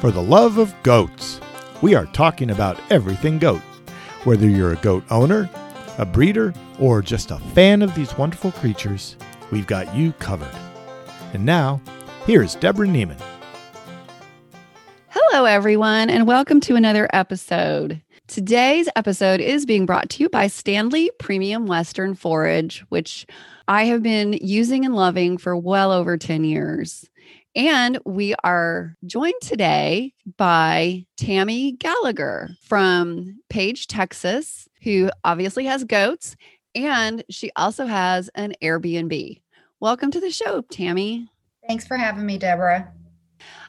for 0.00 0.10
the 0.10 0.22
love 0.22 0.58
of 0.58 0.74
goats. 0.82 1.40
We 1.80 1.94
are 1.94 2.06
talking 2.06 2.50
about 2.50 2.78
everything 2.90 3.38
goat. 3.38 3.62
Whether 4.24 4.46
you're 4.46 4.72
a 4.72 4.76
goat 4.76 5.04
owner, 5.10 5.48
a 5.96 6.04
breeder, 6.04 6.52
or 6.78 7.00
just 7.00 7.30
a 7.30 7.38
fan 7.38 7.80
of 7.80 7.94
these 7.94 8.16
wonderful 8.18 8.52
creatures, 8.52 9.16
we've 9.50 9.66
got 9.66 9.94
you 9.94 10.12
covered. 10.14 10.54
And 11.32 11.46
now, 11.46 11.80
here's 12.26 12.56
Deborah 12.56 12.86
Niemann. 12.86 13.16
Hello, 15.08 15.46
everyone, 15.46 16.10
and 16.10 16.26
welcome 16.26 16.60
to 16.60 16.76
another 16.76 17.08
episode. 17.14 18.02
Today's 18.26 18.90
episode 18.96 19.40
is 19.40 19.64
being 19.64 19.86
brought 19.86 20.10
to 20.10 20.22
you 20.22 20.28
by 20.28 20.46
Standlee 20.46 21.08
Premium 21.18 21.66
Western 21.66 22.14
Forage, 22.14 22.84
which 22.90 23.26
I 23.66 23.84
have 23.84 24.02
been 24.02 24.34
using 24.42 24.84
and 24.84 24.94
loving 24.94 25.38
for 25.38 25.56
well 25.56 25.90
over 25.90 26.18
10 26.18 26.44
years. 26.44 27.08
And 27.56 27.98
we 28.04 28.34
are 28.44 28.94
joined 29.06 29.40
today 29.40 30.12
by 30.36 31.06
Tammy 31.16 31.72
Gallagher 31.72 32.50
from 32.60 33.40
Paige, 33.48 33.86
Texas, 33.86 34.68
who 34.82 35.10
obviously 35.24 35.64
has 35.64 35.82
goats 35.82 36.36
and 36.74 37.24
she 37.30 37.50
also 37.56 37.86
has 37.86 38.28
an 38.34 38.52
Airbnb. 38.62 39.40
Welcome 39.80 40.10
to 40.10 40.20
the 40.20 40.30
show, 40.30 40.60
Tammy. 40.70 41.30
Thanks 41.66 41.86
for 41.86 41.96
having 41.96 42.26
me, 42.26 42.36
Deborah. 42.36 42.92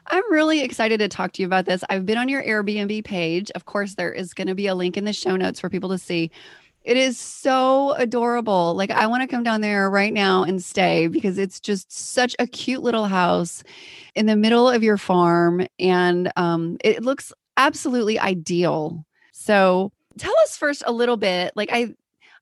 I'm 0.06 0.30
really 0.30 0.60
excited 0.60 1.00
to 1.00 1.08
talk 1.08 1.32
to 1.32 1.42
you 1.42 1.46
about 1.46 1.64
this. 1.64 1.82
I've 1.88 2.04
been 2.04 2.18
on 2.18 2.28
your 2.28 2.42
Airbnb 2.42 3.04
page. 3.06 3.50
Of 3.54 3.64
course, 3.64 3.94
there 3.94 4.12
is 4.12 4.34
going 4.34 4.48
to 4.48 4.54
be 4.54 4.66
a 4.66 4.74
link 4.74 4.98
in 4.98 5.06
the 5.06 5.14
show 5.14 5.36
notes 5.36 5.60
for 5.60 5.70
people 5.70 5.88
to 5.88 5.98
see. 5.98 6.30
It 6.88 6.96
is 6.96 7.18
so 7.18 7.92
adorable. 7.92 8.74
Like, 8.74 8.90
I 8.90 9.08
want 9.08 9.20
to 9.20 9.28
come 9.28 9.42
down 9.42 9.60
there 9.60 9.90
right 9.90 10.10
now 10.10 10.42
and 10.42 10.64
stay 10.64 11.06
because 11.06 11.36
it's 11.36 11.60
just 11.60 11.92
such 11.92 12.34
a 12.38 12.46
cute 12.46 12.82
little 12.82 13.04
house 13.04 13.62
in 14.14 14.24
the 14.24 14.36
middle 14.36 14.70
of 14.70 14.82
your 14.82 14.96
farm. 14.96 15.66
And 15.78 16.32
um, 16.36 16.78
it 16.82 17.02
looks 17.02 17.30
absolutely 17.58 18.18
ideal. 18.18 19.04
So, 19.32 19.92
tell 20.16 20.32
us 20.44 20.56
first 20.56 20.82
a 20.86 20.92
little 20.92 21.18
bit. 21.18 21.52
Like, 21.54 21.68
I, 21.70 21.92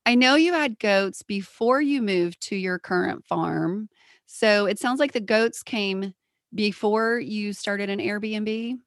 I 0.07 0.15
know 0.15 0.37
you 0.37 0.53
had 0.53 0.79
goats 0.79 1.25
before 1.25 1.81
you 1.81 2.01
moved 2.01 2.41
to 2.43 2.55
your 2.55 2.79
current 2.79 3.27
farm. 3.27 3.89
So, 4.27 4.67
it 4.67 4.79
sounds 4.79 5.01
like 5.01 5.11
the 5.11 5.19
goats 5.19 5.65
came 5.65 6.15
before 6.55 7.19
you 7.19 7.53
started 7.53 7.91
an 7.91 7.99
Airbnb. 7.99 8.79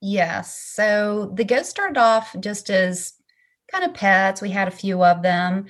Yes. 0.00 0.58
So, 0.58 1.30
the 1.34 1.44
goats 1.44 1.68
started 1.68 1.98
off 1.98 2.34
just 2.40 2.70
as 2.70 3.17
kind 3.70 3.84
of 3.84 3.94
pets. 3.94 4.42
We 4.42 4.50
had 4.50 4.68
a 4.68 4.72
few 4.72 5.04
of 5.04 5.22
them. 5.22 5.66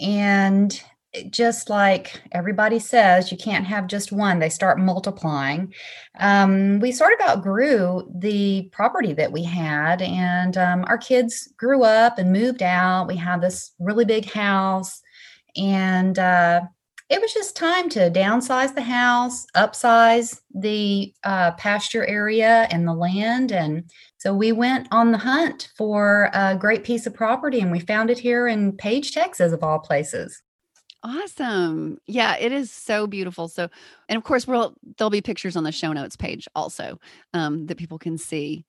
And 0.00 0.82
just 1.30 1.68
like 1.68 2.22
everybody 2.32 2.78
says, 2.78 3.30
you 3.30 3.36
can't 3.36 3.66
have 3.66 3.86
just 3.86 4.12
one, 4.12 4.38
they 4.38 4.48
start 4.48 4.78
multiplying. 4.78 5.74
Um, 6.18 6.80
we 6.80 6.90
sort 6.90 7.12
of 7.12 7.28
outgrew 7.28 8.10
the 8.14 8.70
property 8.72 9.12
that 9.14 9.30
we 9.30 9.42
had, 9.42 10.00
and 10.00 10.56
um, 10.56 10.84
our 10.88 10.96
kids 10.96 11.52
grew 11.58 11.84
up 11.84 12.18
and 12.18 12.32
moved 12.32 12.62
out. 12.62 13.08
We 13.08 13.16
had 13.16 13.42
this 13.42 13.72
really 13.78 14.06
big 14.06 14.30
house, 14.30 15.02
and 15.54 16.18
uh, 16.18 16.62
it 17.12 17.20
was 17.20 17.34
just 17.34 17.54
time 17.54 17.90
to 17.90 18.10
downsize 18.10 18.74
the 18.74 18.80
house, 18.80 19.44
upsize 19.54 20.40
the 20.54 21.12
uh, 21.24 21.50
pasture 21.52 22.06
area 22.06 22.66
and 22.70 22.88
the 22.88 22.94
land. 22.94 23.52
And 23.52 23.90
so 24.16 24.32
we 24.32 24.52
went 24.52 24.88
on 24.90 25.12
the 25.12 25.18
hunt 25.18 25.68
for 25.76 26.30
a 26.32 26.56
great 26.56 26.84
piece 26.84 27.06
of 27.06 27.12
property 27.12 27.60
and 27.60 27.70
we 27.70 27.80
found 27.80 28.08
it 28.08 28.18
here 28.18 28.48
in 28.48 28.72
Paige, 28.72 29.12
Texas, 29.12 29.52
of 29.52 29.62
all 29.62 29.78
places. 29.78 30.42
Awesome. 31.02 31.98
Yeah, 32.06 32.36
it 32.38 32.50
is 32.50 32.70
so 32.70 33.06
beautiful. 33.06 33.46
So, 33.46 33.68
and 34.08 34.16
of 34.16 34.24
course, 34.24 34.46
we'll, 34.46 34.74
there'll 34.96 35.10
be 35.10 35.20
pictures 35.20 35.54
on 35.54 35.64
the 35.64 35.72
show 35.72 35.92
notes 35.92 36.16
page 36.16 36.48
also 36.54 36.98
um, 37.34 37.66
that 37.66 37.76
people 37.76 37.98
can 37.98 38.16
see. 38.16 38.64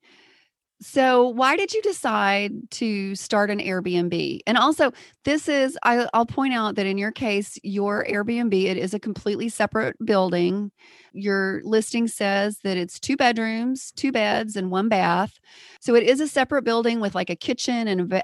So, 0.80 1.28
why 1.28 1.56
did 1.56 1.72
you 1.72 1.80
decide 1.82 2.70
to 2.72 3.14
start 3.14 3.48
an 3.50 3.58
Airbnb? 3.58 4.40
And 4.46 4.58
also, 4.58 4.92
this 5.24 5.48
is 5.48 5.78
I, 5.82 6.08
will 6.12 6.26
point 6.26 6.52
out 6.52 6.74
that 6.74 6.84
in 6.84 6.98
your 6.98 7.12
case, 7.12 7.58
your 7.62 8.04
Airbnb 8.04 8.52
it 8.52 8.76
is 8.76 8.92
a 8.92 8.98
completely 8.98 9.48
separate 9.48 9.96
building. 10.04 10.72
Your 11.12 11.62
listing 11.64 12.08
says 12.08 12.58
that 12.64 12.76
it's 12.76 12.98
two 13.00 13.16
bedrooms, 13.16 13.92
two 13.92 14.12
beds, 14.12 14.56
and 14.56 14.70
one 14.70 14.88
bath. 14.88 15.38
So 15.80 15.94
it 15.94 16.02
is 16.02 16.20
a 16.20 16.28
separate 16.28 16.64
building 16.64 17.00
with 17.00 17.14
like 17.14 17.30
a 17.30 17.36
kitchen 17.36 17.88
and 17.88 18.12
a 18.12 18.22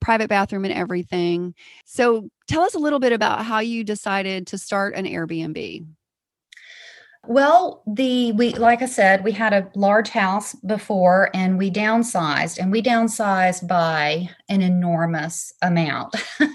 private 0.00 0.28
bathroom 0.28 0.64
and 0.64 0.74
everything. 0.74 1.54
So, 1.86 2.28
tell 2.46 2.62
us 2.62 2.74
a 2.74 2.78
little 2.78 3.00
bit 3.00 3.12
about 3.12 3.44
how 3.44 3.60
you 3.60 3.82
decided 3.82 4.46
to 4.48 4.58
start 4.58 4.94
an 4.94 5.06
Airbnb. 5.06 5.86
Well, 7.28 7.82
the 7.86 8.32
we 8.32 8.54
like 8.54 8.80
I 8.80 8.86
said, 8.86 9.22
we 9.22 9.32
had 9.32 9.52
a 9.52 9.68
large 9.74 10.08
house 10.08 10.54
before 10.54 11.28
and 11.34 11.58
we 11.58 11.70
downsized 11.70 12.58
and 12.58 12.72
we 12.72 12.80
downsized 12.80 13.68
by 13.68 14.30
an 14.48 14.62
enormous 14.62 15.52
amount. 15.60 16.16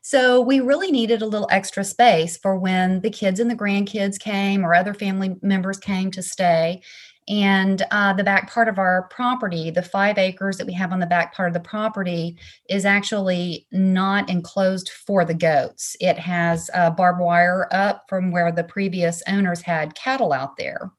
so 0.00 0.40
we 0.40 0.60
really 0.60 0.90
needed 0.90 1.20
a 1.20 1.26
little 1.26 1.46
extra 1.50 1.84
space 1.84 2.38
for 2.38 2.56
when 2.56 3.02
the 3.02 3.10
kids 3.10 3.38
and 3.38 3.50
the 3.50 3.54
grandkids 3.54 4.18
came 4.18 4.64
or 4.64 4.74
other 4.74 4.94
family 4.94 5.36
members 5.42 5.76
came 5.76 6.10
to 6.12 6.22
stay 6.22 6.80
and 7.28 7.82
uh, 7.90 8.12
the 8.12 8.24
back 8.24 8.50
part 8.50 8.68
of 8.68 8.78
our 8.78 9.08
property, 9.08 9.70
the 9.70 9.82
five 9.82 10.18
acres 10.18 10.58
that 10.58 10.66
we 10.66 10.74
have 10.74 10.92
on 10.92 11.00
the 11.00 11.06
back 11.06 11.34
part 11.34 11.48
of 11.48 11.54
the 11.54 11.60
property, 11.60 12.36
is 12.68 12.84
actually 12.84 13.66
not 13.72 14.28
enclosed 14.28 14.90
for 14.90 15.24
the 15.24 15.34
goats. 15.34 15.96
It 16.00 16.18
has 16.18 16.68
uh, 16.74 16.90
barbed 16.90 17.20
wire 17.20 17.66
up 17.70 18.04
from 18.08 18.30
where 18.30 18.52
the 18.52 18.64
previous 18.64 19.22
owners 19.26 19.62
had 19.62 19.94
cattle 19.94 20.32
out 20.32 20.56
there. 20.58 20.92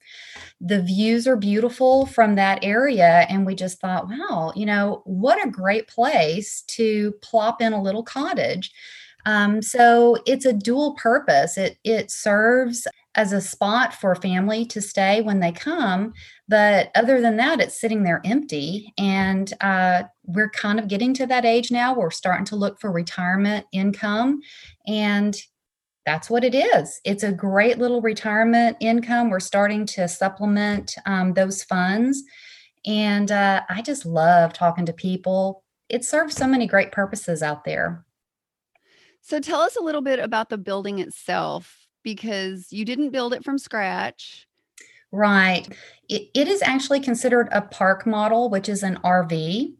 The 0.59 0.81
views 0.81 1.27
are 1.27 1.35
beautiful 1.35 2.07
from 2.07 2.35
that 2.35 2.59
area. 2.63 3.27
And 3.29 3.45
we 3.45 3.53
just 3.53 3.79
thought, 3.79 4.07
wow, 4.07 4.51
you 4.55 4.65
know, 4.65 5.03
what 5.05 5.45
a 5.45 5.51
great 5.51 5.87
place 5.87 6.63
to 6.69 7.13
plop 7.21 7.61
in 7.61 7.73
a 7.73 7.81
little 7.81 8.03
cottage. 8.03 8.71
Um, 9.27 9.61
so 9.61 10.17
it's 10.25 10.45
a 10.45 10.53
dual 10.53 10.95
purpose. 10.95 11.57
It 11.57 11.77
it 11.83 12.11
serves 12.11 12.87
as 13.15 13.31
a 13.31 13.41
spot 13.41 13.93
for 13.93 14.13
family 14.15 14.65
to 14.65 14.81
stay 14.81 15.21
when 15.21 15.39
they 15.39 15.51
come. 15.51 16.13
But 16.47 16.91
other 16.95 17.21
than 17.21 17.37
that, 17.37 17.61
it's 17.61 17.79
sitting 17.79 18.03
there 18.03 18.21
empty. 18.25 18.93
And 18.97 19.51
uh, 19.61 20.03
we're 20.25 20.49
kind 20.49 20.79
of 20.79 20.87
getting 20.87 21.13
to 21.15 21.25
that 21.27 21.45
age 21.45 21.71
now. 21.71 21.95
We're 21.95 22.11
starting 22.11 22.45
to 22.45 22.55
look 22.55 22.79
for 22.79 22.91
retirement 22.91 23.65
income. 23.71 24.41
And 24.85 25.35
that's 26.05 26.29
what 26.29 26.43
it 26.43 26.53
is. 26.53 26.99
It's 27.03 27.23
a 27.23 27.31
great 27.31 27.79
little 27.79 28.01
retirement 28.01 28.77
income. 28.79 29.29
We're 29.29 29.39
starting 29.39 29.85
to 29.87 30.07
supplement 30.07 30.93
um, 31.05 31.33
those 31.33 31.63
funds. 31.63 32.21
And 32.85 33.31
uh, 33.31 33.61
I 33.69 33.81
just 33.81 34.05
love 34.05 34.53
talking 34.53 34.85
to 34.85 34.93
people. 34.93 35.63
It 35.89 36.05
serves 36.05 36.35
so 36.35 36.45
many 36.45 36.67
great 36.67 36.91
purposes 36.91 37.41
out 37.41 37.63
there. 37.63 38.05
So 39.21 39.39
tell 39.39 39.61
us 39.61 39.75
a 39.75 39.81
little 39.81 40.01
bit 40.01 40.19
about 40.19 40.49
the 40.49 40.57
building 40.57 40.99
itself 40.99 41.84
because 42.05 42.71
you 42.71 42.85
didn't 42.85 43.09
build 43.09 43.33
it 43.33 43.43
from 43.43 43.57
scratch. 43.57 44.47
Right. 45.11 45.67
it, 46.09 46.29
it 46.33 46.47
is 46.47 46.61
actually 46.61 47.01
considered 47.01 47.49
a 47.51 47.61
park 47.61 48.05
model, 48.05 48.49
which 48.49 48.69
is 48.69 48.83
an 48.83 48.97
RV. 49.03 49.73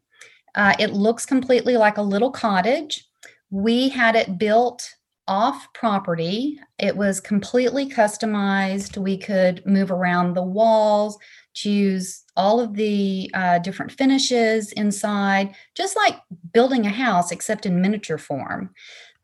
Uh, 0.55 0.73
it 0.79 0.93
looks 0.93 1.25
completely 1.25 1.77
like 1.77 1.97
a 1.97 2.01
little 2.01 2.31
cottage. 2.31 3.07
We 3.49 3.89
had 3.89 4.15
it 4.15 4.37
built 4.37 4.95
off 5.27 5.67
property. 5.73 6.59
It 6.77 6.95
was 6.95 7.19
completely 7.19 7.89
customized. 7.89 8.97
We 8.97 9.17
could 9.17 9.65
move 9.65 9.91
around 9.91 10.33
the 10.33 10.43
walls, 10.43 11.17
choose 11.53 12.23
all 12.37 12.59
of 12.59 12.75
the 12.75 13.31
uh, 13.33 13.59
different 13.59 13.91
finishes 13.91 14.71
inside, 14.73 15.55
just 15.73 15.95
like 15.95 16.15
building 16.53 16.85
a 16.85 16.89
house, 16.89 17.31
except 17.31 17.65
in 17.65 17.81
miniature 17.81 18.17
form. 18.17 18.71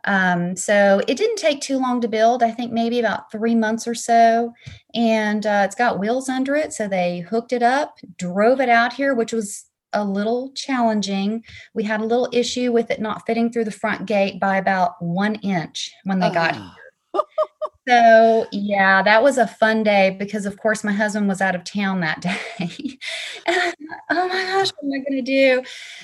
Um, 0.06 0.56
so 0.56 1.01
it 1.07 1.17
didn't 1.17 1.38
take 1.38 1.62
too 1.62 1.78
long 1.78 2.01
to 2.01 2.07
build. 2.07 2.44
I 2.44 2.51
think 2.51 2.72
maybe 2.72 3.00
about 3.00 3.31
three 3.31 3.56
months 3.56 3.88
or 3.88 3.95
so. 3.95 4.53
And 4.94 5.45
uh, 5.45 5.63
it's 5.66 5.75
got 5.75 6.00
wheels 6.00 6.29
under 6.29 6.56
it. 6.56 6.74
So 6.74 6.88
they 6.88 7.19
hooked 7.19 7.53
it 7.53 7.63
up, 7.63 7.98
drove 8.18 8.59
it 8.59 8.69
out 8.69 8.94
here, 8.94 9.13
which 9.13 9.33
was 9.33 9.65
a 9.94 10.03
little 10.03 10.51
challenging. 10.53 11.44
We 11.74 11.83
had 11.83 12.01
a 12.01 12.06
little 12.06 12.30
issue 12.31 12.71
with 12.71 12.92
it 12.92 13.01
not 13.01 13.25
fitting 13.25 13.51
through 13.51 13.65
the 13.65 13.71
front 13.71 14.06
gate 14.06 14.39
by 14.39 14.57
about 14.57 14.94
one 15.00 15.36
inch 15.36 15.92
when 16.06 16.19
they 16.19 16.30
got 16.30 16.56
here. 16.56 17.24
So, 17.92 18.48
yeah, 18.54 19.04
that 19.04 19.22
was 19.22 19.38
a 19.38 19.46
fun 19.46 19.84
day 19.84 20.16
because, 20.18 20.46
of 20.46 20.58
course, 20.58 20.82
my 20.82 20.94
husband 20.94 21.28
was 21.28 21.42
out 21.42 21.56
of 21.56 21.66
town 21.66 22.00
that 22.00 22.22
day. 22.58 22.98
and 23.46 23.76
oh 24.10 24.30
my 24.30 24.44
gosh, 24.46 24.72
what 24.80 24.86
am 24.86 24.94
I 24.94 25.04
going 25.10 25.18
to 25.18 25.22
do? 25.22 25.62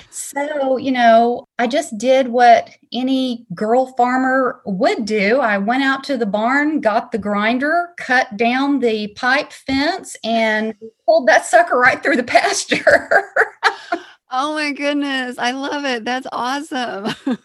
So, 0.09 0.75
you 0.75 0.91
know, 0.91 1.45
I 1.59 1.67
just 1.67 1.97
did 1.97 2.27
what 2.27 2.71
any 2.91 3.45
girl 3.55 3.93
farmer 3.95 4.61
would 4.65 5.05
do. 5.05 5.39
I 5.39 5.59
went 5.59 5.81
out 5.81 6.03
to 6.05 6.17
the 6.17 6.25
barn, 6.25 6.81
got 6.81 7.13
the 7.13 7.19
grinder, 7.19 7.91
cut 7.95 8.35
down 8.35 8.79
the 8.79 9.07
pipe 9.15 9.53
fence, 9.53 10.17
and 10.25 10.73
pulled 11.05 11.29
that 11.29 11.45
sucker 11.45 11.79
right 11.79 12.03
through 12.03 12.17
the 12.17 12.23
pasture. 12.23 13.31
oh 14.29 14.55
my 14.55 14.73
goodness. 14.73 15.37
I 15.37 15.51
love 15.51 15.85
it. 15.85 16.03
That's 16.03 16.27
awesome. 16.33 17.15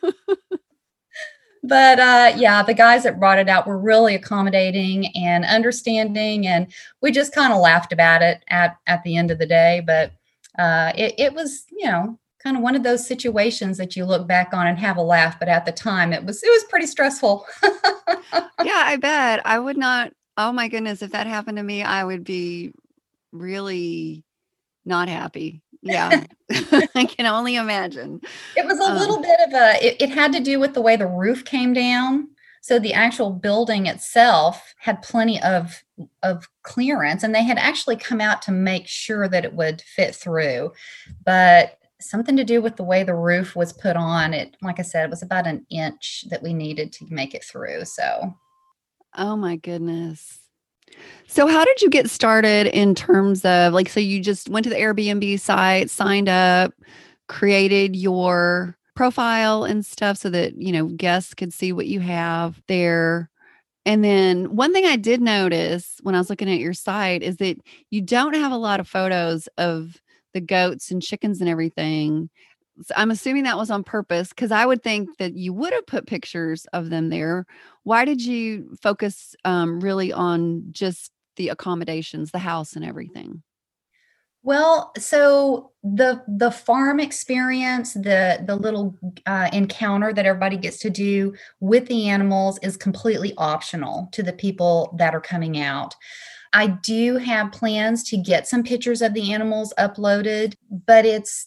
but 1.62 2.00
uh, 2.00 2.32
yeah, 2.36 2.62
the 2.62 2.74
guys 2.74 3.04
that 3.04 3.20
brought 3.20 3.38
it 3.38 3.48
out 3.48 3.66
were 3.66 3.78
really 3.78 4.14
accommodating 4.14 5.06
and 5.16 5.44
understanding, 5.44 6.46
and 6.46 6.72
we 7.00 7.12
just 7.12 7.34
kind 7.34 7.52
of 7.52 7.60
laughed 7.60 7.92
about 7.92 8.22
it 8.22 8.42
at 8.48 8.76
at 8.86 9.02
the 9.04 9.16
end 9.16 9.30
of 9.30 9.38
the 9.38 9.46
day. 9.46 9.82
But 9.86 10.12
uh, 10.58 10.92
it, 10.96 11.14
it 11.18 11.34
was, 11.34 11.64
you 11.70 11.86
know, 11.86 12.18
kind 12.42 12.56
of 12.56 12.62
one 12.62 12.74
of 12.74 12.82
those 12.82 13.06
situations 13.06 13.78
that 13.78 13.94
you 13.94 14.04
look 14.04 14.26
back 14.26 14.52
on 14.52 14.66
and 14.66 14.78
have 14.78 14.96
a 14.96 15.02
laugh, 15.02 15.38
but 15.38 15.48
at 15.48 15.64
the 15.64 15.72
time 15.72 16.12
it 16.12 16.24
was 16.24 16.42
it 16.42 16.50
was 16.50 16.64
pretty 16.64 16.86
stressful. 16.86 17.46
yeah, 17.62 18.82
I 18.84 18.96
bet 19.00 19.40
I 19.46 19.58
would 19.58 19.76
not. 19.76 20.12
Oh 20.36 20.52
my 20.52 20.68
goodness, 20.68 21.02
if 21.02 21.12
that 21.12 21.26
happened 21.26 21.58
to 21.58 21.62
me, 21.62 21.82
I 21.82 22.02
would 22.02 22.24
be 22.24 22.72
really 23.30 24.24
not 24.84 25.08
happy. 25.08 25.61
Yeah, 25.82 26.24
I 26.94 27.04
can 27.04 27.26
only 27.26 27.56
imagine. 27.56 28.20
It 28.56 28.64
was 28.66 28.78
a 28.78 28.84
um, 28.84 28.98
little 28.98 29.20
bit 29.20 29.40
of 29.46 29.52
a. 29.52 29.84
It, 29.84 30.02
it 30.02 30.10
had 30.10 30.32
to 30.32 30.40
do 30.40 30.60
with 30.60 30.74
the 30.74 30.80
way 30.80 30.96
the 30.96 31.06
roof 31.06 31.44
came 31.44 31.72
down. 31.72 32.28
So 32.60 32.78
the 32.78 32.94
actual 32.94 33.30
building 33.30 33.86
itself 33.86 34.74
had 34.78 35.02
plenty 35.02 35.42
of 35.42 35.82
of 36.22 36.48
clearance, 36.62 37.24
and 37.24 37.34
they 37.34 37.42
had 37.42 37.58
actually 37.58 37.96
come 37.96 38.20
out 38.20 38.42
to 38.42 38.52
make 38.52 38.86
sure 38.86 39.28
that 39.28 39.44
it 39.44 39.54
would 39.54 39.82
fit 39.82 40.14
through. 40.14 40.72
But 41.24 41.78
something 42.00 42.36
to 42.36 42.44
do 42.44 42.60
with 42.60 42.76
the 42.76 42.84
way 42.84 43.02
the 43.02 43.14
roof 43.14 43.56
was 43.56 43.72
put 43.72 43.96
on. 43.96 44.34
It, 44.34 44.56
like 44.62 44.78
I 44.78 44.82
said, 44.82 45.04
it 45.04 45.10
was 45.10 45.22
about 45.22 45.46
an 45.46 45.66
inch 45.70 46.24
that 46.30 46.42
we 46.42 46.52
needed 46.52 46.92
to 46.94 47.06
make 47.10 47.34
it 47.34 47.44
through. 47.44 47.84
So, 47.84 48.34
oh 49.16 49.36
my 49.36 49.56
goodness. 49.56 50.38
So, 51.32 51.46
how 51.46 51.64
did 51.64 51.80
you 51.80 51.88
get 51.88 52.10
started 52.10 52.66
in 52.78 52.94
terms 52.94 53.42
of 53.46 53.72
like, 53.72 53.88
so 53.88 54.00
you 54.00 54.20
just 54.20 54.50
went 54.50 54.64
to 54.64 54.70
the 54.70 54.76
Airbnb 54.76 55.40
site, 55.40 55.88
signed 55.88 56.28
up, 56.28 56.74
created 57.26 57.96
your 57.96 58.76
profile 58.94 59.64
and 59.64 59.82
stuff 59.82 60.18
so 60.18 60.28
that, 60.28 60.60
you 60.60 60.72
know, 60.72 60.88
guests 60.88 61.32
could 61.32 61.54
see 61.54 61.72
what 61.72 61.86
you 61.86 62.00
have 62.00 62.60
there. 62.68 63.30
And 63.86 64.04
then 64.04 64.54
one 64.54 64.74
thing 64.74 64.84
I 64.84 64.96
did 64.96 65.22
notice 65.22 65.96
when 66.02 66.14
I 66.14 66.18
was 66.18 66.28
looking 66.28 66.50
at 66.50 66.58
your 66.58 66.74
site 66.74 67.22
is 67.22 67.38
that 67.38 67.56
you 67.88 68.02
don't 68.02 68.34
have 68.34 68.52
a 68.52 68.56
lot 68.58 68.78
of 68.78 68.86
photos 68.86 69.48
of 69.56 70.02
the 70.34 70.40
goats 70.42 70.90
and 70.90 71.02
chickens 71.02 71.40
and 71.40 71.48
everything. 71.48 72.28
So 72.82 72.92
I'm 72.94 73.10
assuming 73.10 73.44
that 73.44 73.56
was 73.56 73.70
on 73.70 73.84
purpose 73.84 74.28
because 74.28 74.52
I 74.52 74.66
would 74.66 74.82
think 74.82 75.16
that 75.16 75.34
you 75.34 75.54
would 75.54 75.72
have 75.72 75.86
put 75.86 76.06
pictures 76.06 76.66
of 76.74 76.90
them 76.90 77.08
there. 77.08 77.46
Why 77.84 78.04
did 78.04 78.22
you 78.22 78.76
focus 78.82 79.34
um, 79.46 79.80
really 79.80 80.12
on 80.12 80.64
just 80.72 81.10
the 81.36 81.48
accommodations, 81.48 82.30
the 82.30 82.38
house, 82.38 82.74
and 82.74 82.84
everything? 82.84 83.42
Well, 84.44 84.92
so 84.98 85.70
the 85.84 86.22
the 86.26 86.50
farm 86.50 86.98
experience, 86.98 87.94
the 87.94 88.42
the 88.44 88.56
little 88.56 88.98
uh, 89.24 89.48
encounter 89.52 90.12
that 90.12 90.26
everybody 90.26 90.56
gets 90.56 90.78
to 90.80 90.90
do 90.90 91.34
with 91.60 91.86
the 91.86 92.08
animals 92.08 92.58
is 92.62 92.76
completely 92.76 93.34
optional 93.38 94.08
to 94.12 94.22
the 94.22 94.32
people 94.32 94.94
that 94.98 95.14
are 95.14 95.20
coming 95.20 95.60
out. 95.60 95.94
I 96.52 96.66
do 96.66 97.16
have 97.16 97.52
plans 97.52 98.02
to 98.04 98.16
get 98.16 98.48
some 98.48 98.62
pictures 98.62 99.00
of 99.00 99.14
the 99.14 99.32
animals 99.32 99.72
uploaded, 99.78 100.54
but 100.86 101.06
it's 101.06 101.46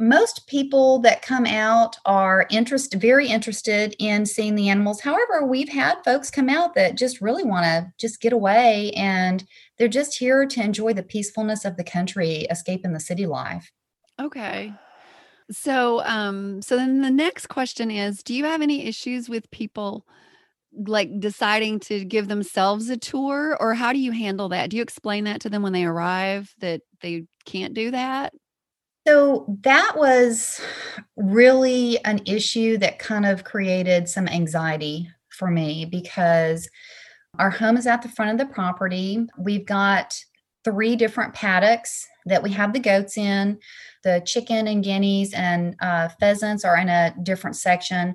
most 0.00 0.46
people 0.46 0.98
that 1.00 1.22
come 1.22 1.44
out 1.44 1.96
are 2.06 2.46
interest 2.50 2.94
very 2.94 3.28
interested 3.28 3.94
in 3.98 4.24
seeing 4.24 4.54
the 4.54 4.70
animals. 4.70 5.00
However, 5.00 5.44
we've 5.44 5.68
had 5.68 6.02
folks 6.04 6.30
come 6.30 6.48
out 6.48 6.74
that 6.74 6.96
just 6.96 7.20
really 7.20 7.44
want 7.44 7.64
to 7.64 7.92
just 7.98 8.20
get 8.20 8.32
away 8.32 8.92
and 8.92 9.44
they're 9.76 9.88
just 9.88 10.18
here 10.18 10.46
to 10.46 10.62
enjoy 10.62 10.94
the 10.94 11.02
peacefulness 11.02 11.64
of 11.64 11.76
the 11.76 11.84
country, 11.84 12.46
escaping 12.50 12.92
the 12.92 13.00
city 13.00 13.26
life. 13.26 13.70
Okay. 14.18 14.72
So 15.52 16.02
um 16.04 16.62
so 16.62 16.76
then 16.76 17.02
the 17.02 17.10
next 17.10 17.48
question 17.48 17.90
is 17.90 18.22
do 18.22 18.34
you 18.34 18.44
have 18.44 18.62
any 18.62 18.86
issues 18.86 19.28
with 19.28 19.50
people 19.50 20.06
like 20.72 21.10
deciding 21.18 21.80
to 21.80 22.04
give 22.04 22.28
themselves 22.28 22.88
a 22.88 22.96
tour 22.96 23.56
or 23.60 23.74
how 23.74 23.92
do 23.92 23.98
you 23.98 24.12
handle 24.12 24.48
that? 24.50 24.70
Do 24.70 24.76
you 24.76 24.82
explain 24.82 25.24
that 25.24 25.40
to 25.42 25.50
them 25.50 25.62
when 25.62 25.72
they 25.72 25.84
arrive 25.84 26.54
that 26.60 26.82
they 27.02 27.24
can't 27.44 27.74
do 27.74 27.90
that? 27.90 28.32
So 29.10 29.44
that 29.62 29.94
was 29.96 30.60
really 31.16 31.98
an 32.04 32.20
issue 32.26 32.78
that 32.78 33.00
kind 33.00 33.26
of 33.26 33.42
created 33.42 34.08
some 34.08 34.28
anxiety 34.28 35.10
for 35.30 35.50
me 35.50 35.84
because 35.84 36.70
our 37.36 37.50
home 37.50 37.76
is 37.76 37.88
at 37.88 38.02
the 38.02 38.08
front 38.08 38.30
of 38.30 38.38
the 38.38 38.54
property. 38.54 39.26
We've 39.36 39.66
got 39.66 40.16
three 40.62 40.94
different 40.94 41.34
paddocks 41.34 42.06
that 42.26 42.40
we 42.40 42.52
have 42.52 42.72
the 42.72 42.78
goats 42.78 43.18
in. 43.18 43.58
The 44.04 44.22
chicken 44.24 44.68
and 44.68 44.84
guineas 44.84 45.34
and 45.34 45.74
uh, 45.80 46.10
pheasants 46.20 46.64
are 46.64 46.76
in 46.76 46.88
a 46.88 47.12
different 47.24 47.56
section 47.56 48.14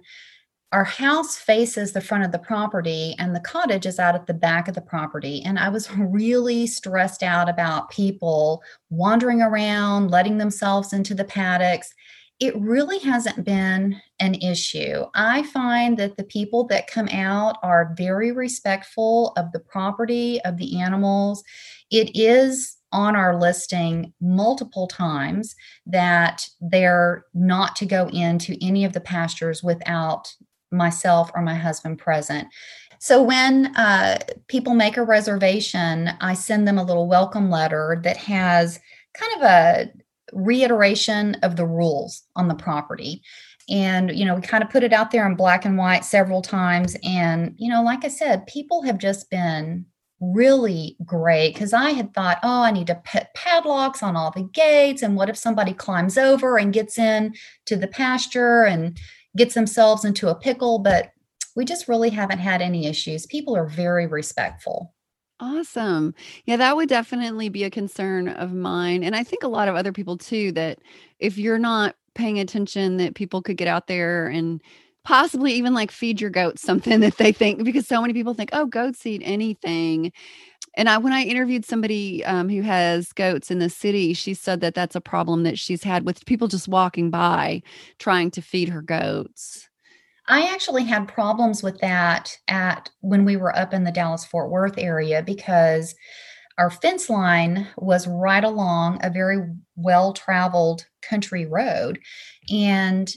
our 0.76 0.84
house 0.84 1.38
faces 1.38 1.94
the 1.94 2.02
front 2.02 2.26
of 2.26 2.34
the 2.34 2.38
property 2.38 3.16
and 3.18 3.34
the 3.34 3.40
cottage 3.40 3.86
is 3.86 3.98
out 3.98 4.14
at 4.14 4.28
the 4.28 4.34
back 4.34 4.68
of 4.68 4.76
the 4.76 4.82
property. 4.82 5.42
And 5.46 5.58
i 5.58 5.70
was 5.70 5.90
really 5.98 6.68
stressed 6.68 7.24
out 7.24 7.48
about 7.48 7.90
people 7.90 8.62
wandering 8.90 9.42
around 9.42 10.12
letting 10.12 10.38
themselves 10.38 10.92
into 10.92 11.16
the 11.16 11.24
paddocks. 11.24 11.94
It 12.42 12.60
really 12.60 13.00
hasn't 13.00 13.46
been 13.46 14.02
an 14.20 14.36
issue. 14.36 15.06
I 15.14 15.44
find 15.44 15.98
that 15.98 16.18
the 16.18 16.26
people 16.26 16.66
that 16.66 16.88
come 16.88 17.08
out 17.08 17.56
are 17.64 17.94
very 17.98 18.34
respectful 18.34 19.32
of 19.38 19.54
the 19.54 19.62
property 19.62 20.42
of 20.42 20.58
the 20.58 20.82
animals. 20.82 21.42
It 21.90 22.12
is 22.18 22.76
on 22.92 23.16
our 23.16 23.40
listing 23.40 24.14
multiple 24.20 24.88
times 24.88 25.56
that 25.86 26.46
they're 26.60 27.26
not 27.34 27.78
to 27.78 27.86
go 27.86 28.10
into 28.10 28.58
any 28.62 28.84
of 28.84 28.92
the 28.92 29.02
pastures 29.02 29.64
without 29.64 30.34
myself 30.72 31.32
or 31.36 31.42
my 31.42 31.56
husband 31.56 31.98
present. 32.00 32.48
So 33.00 33.22
when 33.22 33.76
uh, 33.76 34.18
people 34.48 34.74
make 34.74 34.98
a 34.98 35.04
reservation, 35.04 36.10
I 36.22 36.34
send 36.34 36.68
them 36.68 36.78
a 36.78 36.84
little 36.84 37.08
welcome 37.08 37.50
letter 37.50 38.00
that 38.04 38.18
has 38.18 38.80
kind 39.14 39.32
of 39.36 39.42
a 39.44 39.92
reiteration 40.34 41.36
of 41.44 41.56
the 41.56 41.68
rules 41.68 42.24
on 42.36 42.48
the 42.48 42.56
property. 42.56 43.22
And, 43.70 44.18
you 44.18 44.26
know, 44.26 44.36
we 44.36 44.42
kind 44.42 44.64
of 44.64 44.70
put 44.70 44.84
it 44.84 44.94
out 44.94 45.12
there 45.12 45.28
in 45.28 45.36
black 45.36 45.66
and 45.66 45.78
white 45.78 46.06
several 46.06 46.42
times. 46.42 46.96
And, 47.04 47.54
you 47.58 47.70
know, 47.70 47.84
like 47.84 48.06
I 48.06 48.10
said, 48.10 48.48
people 48.48 48.82
have 48.84 48.98
just 48.98 49.30
been 49.30 49.86
really 50.20 50.96
great 51.06 51.54
because 51.54 51.74
I 51.74 51.92
had 51.92 52.14
thought, 52.14 52.40
oh, 52.44 52.62
I 52.62 52.72
need 52.72 52.88
to 52.88 53.02
put 53.12 53.34
padlocks 53.36 54.02
on 54.02 54.16
all 54.16 54.32
the 54.32 54.44
gates. 54.44 55.02
And 55.02 55.16
what 55.16 55.30
if 55.30 55.38
somebody 55.38 55.74
climbs 55.74 56.18
over 56.18 56.58
and 56.58 56.74
gets 56.74 56.98
in 56.98 57.36
to 57.66 57.76
the 57.76 57.88
pasture 57.88 58.64
and, 58.64 58.98
gets 59.36 59.54
themselves 59.54 60.06
into 60.06 60.30
a 60.30 60.36
pickle, 60.36 60.80
but 60.80 61.12
we 61.56 61.66
just 61.66 61.88
really 61.88 62.10
haven't 62.10 62.40
had 62.40 62.62
any 62.62 62.86
issues. 62.86 63.26
People 63.26 63.56
are 63.56 63.68
very 63.68 64.08
respectful. 64.08 64.94
Awesome. 65.40 66.14
Yeah, 66.46 66.58
that 66.58 66.78
would 66.78 66.88
definitely 66.88 67.50
be 67.50 67.66
a 67.66 67.70
concern 67.70 68.30
of 68.30 68.54
mine. 68.54 69.04
And 69.04 69.16
I 69.16 69.24
think 69.24 69.44
a 69.44 69.50
lot 69.50 69.68
of 69.68 69.76
other 69.76 69.92
people 69.92 70.18
too, 70.18 70.52
that 70.54 70.80
if 71.20 71.38
you're 71.38 71.60
not 71.60 71.96
paying 72.14 72.40
attention, 72.40 72.98
that 72.98 73.16
people 73.16 73.42
could 73.42 73.58
get 73.58 73.68
out 73.68 73.88
there 73.88 74.28
and 74.28 74.62
possibly 75.04 75.54
even 75.54 75.74
like 75.74 75.92
feed 75.92 76.22
your 76.22 76.30
goats 76.30 76.62
something 76.62 77.00
that 77.02 77.18
they 77.18 77.34
think, 77.34 77.64
because 77.66 77.86
so 77.86 78.02
many 78.02 78.14
people 78.14 78.34
think, 78.34 78.50
oh, 78.54 78.66
goats 78.66 79.06
eat 79.06 79.22
anything 79.26 80.12
and 80.76 80.90
I 80.90 80.98
when 80.98 81.14
I 81.14 81.24
interviewed 81.24 81.66
somebody 81.66 82.24
um, 82.26 82.50
who 82.50 82.62
has 82.62 83.14
goats 83.14 83.50
in 83.50 83.60
the 83.60 83.70
city, 83.70 84.14
she 84.14 84.34
said 84.34 84.62
that 84.62 84.76
that's 84.76 84.96
a 84.96 85.02
problem 85.02 85.44
that 85.44 85.58
she's 85.58 85.84
had 85.84 86.06
with 86.06 86.26
people 86.26 86.48
just 86.48 86.68
walking 86.68 87.10
by 87.10 87.62
trying 88.00 88.32
to 88.32 88.42
feed 88.42 88.70
her 88.70 88.82
goats. 88.82 89.70
I 90.28 90.48
actually 90.48 90.84
had 90.86 91.08
problems 91.08 91.62
with 91.62 91.80
that 91.80 92.38
at 92.48 92.90
when 93.02 93.26
we 93.26 93.38
were 93.38 93.56
up 93.56 93.74
in 93.74 93.84
the 93.84 93.92
Dallas 93.92 94.26
Fort 94.26 94.50
Worth 94.50 94.78
area 94.78 95.22
because 95.22 95.96
our 96.58 96.72
fence 96.72 97.10
line 97.10 97.68
was 97.78 98.08
right 98.08 98.44
along 98.44 99.00
a 99.04 99.10
very 99.10 99.40
well 99.76 100.14
traveled 100.14 100.88
country 101.02 101.46
road 101.46 102.00
and 102.50 103.14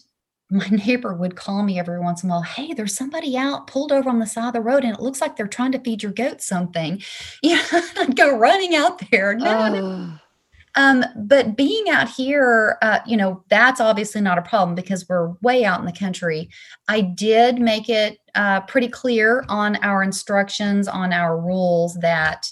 my 0.50 0.67
neighbor 0.69 1.14
would 1.14 1.37
call 1.37 1.62
me 1.62 1.78
every 1.78 2.00
once 2.00 2.23
in 2.23 2.31
a 2.31 2.33
while 2.33 2.43
hey 2.43 2.73
there's 2.73 2.97
somebody 2.97 3.37
out 3.37 3.67
pulled 3.67 3.93
over 3.93 4.09
on 4.09 4.19
the 4.19 4.26
side 4.26 4.49
of 4.49 4.52
the 4.55 4.61
road 4.61 4.85
and 4.85 4.95
it 4.95 5.00
looks 5.00 5.21
like 5.21 5.37
they're 5.37 5.47
trying 5.47 5.73
to 5.73 5.81
feed 5.81 6.02
your 6.02 6.12
goat 6.12 6.40
something. 6.40 7.02
Yeah 7.43 7.62
i'd 7.97 8.17
go 8.17 8.37
running 8.37 8.75
out 8.75 9.02
there. 9.11 9.35
No, 9.35 10.19
oh. 10.76 10.81
um, 10.81 11.05
but 11.17 11.57
being 11.57 11.88
out 11.88 12.09
here 12.09 12.78
uh, 12.83 13.00
you 13.07 13.17
know 13.17 13.43
that's 13.49 13.81
obviously 13.81 14.21
not 14.21 14.38
a 14.38 14.43
problem 14.43 14.75
because 14.75 15.09
we're 15.09 15.31
way 15.43 15.64
out 15.64 15.81
in 15.81 15.87
the 15.87 15.93
country. 15.93 16.49
I 16.88 17.02
did 17.02 17.61
make 17.61 17.88
it 17.88 18.19
uh, 18.35 18.62
pretty 18.62 18.88
clear 18.88 19.45
on 19.49 19.76
our 19.76 20.02
instructions 20.02 20.88
on 20.88 21.12
our 21.12 21.38
rules 21.38 21.95
that 21.97 22.50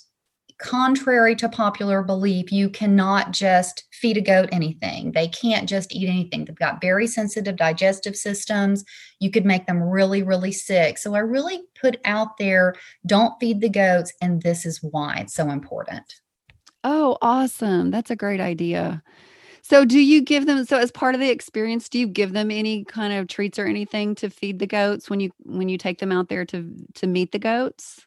contrary 0.58 1.36
to 1.36 1.48
popular 1.48 2.02
belief, 2.02 2.50
you 2.50 2.68
cannot 2.70 3.30
just 3.30 3.84
feed 3.92 4.16
a 4.16 4.20
goat 4.20 4.48
anything. 4.52 5.12
They 5.12 5.28
can't 5.28 5.68
just 5.68 5.94
eat 5.94 6.08
anything. 6.08 6.44
They've 6.44 6.56
got 6.56 6.80
very 6.80 7.06
sensitive 7.06 7.56
digestive 7.56 8.16
systems. 8.16 8.84
You 9.20 9.30
could 9.30 9.44
make 9.44 9.66
them 9.66 9.82
really, 9.82 10.22
really 10.22 10.52
sick. 10.52 10.98
So 10.98 11.14
I 11.14 11.20
really 11.20 11.60
put 11.80 11.98
out 12.04 12.38
there 12.38 12.74
don't 13.06 13.38
feed 13.40 13.60
the 13.60 13.68
goats. 13.68 14.12
And 14.20 14.42
this 14.42 14.64
is 14.64 14.82
why 14.82 15.18
it's 15.18 15.34
so 15.34 15.50
important. 15.50 16.20
Oh, 16.84 17.18
awesome. 17.20 17.90
That's 17.90 18.10
a 18.10 18.16
great 18.16 18.40
idea. 18.40 19.02
So 19.62 19.84
do 19.84 19.98
you 19.98 20.22
give 20.22 20.46
them 20.46 20.64
so 20.64 20.78
as 20.78 20.92
part 20.92 21.16
of 21.16 21.20
the 21.20 21.30
experience, 21.30 21.88
do 21.88 21.98
you 21.98 22.06
give 22.06 22.32
them 22.32 22.52
any 22.52 22.84
kind 22.84 23.12
of 23.12 23.26
treats 23.26 23.58
or 23.58 23.66
anything 23.66 24.14
to 24.16 24.30
feed 24.30 24.60
the 24.60 24.66
goats 24.66 25.10
when 25.10 25.18
you 25.18 25.32
when 25.42 25.68
you 25.68 25.76
take 25.76 25.98
them 25.98 26.12
out 26.12 26.28
there 26.28 26.44
to 26.46 26.72
to 26.94 27.06
meet 27.08 27.32
the 27.32 27.40
goats? 27.40 28.05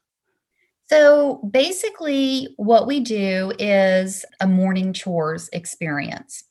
So 0.89 1.41
basically 1.51 2.53
what 2.58 2.88
we 2.88 3.00
do 3.00 3.53
is 3.60 4.25
a 4.39 4.48
morning 4.48 4.93
chores 4.93 5.50
experience. 5.53 6.43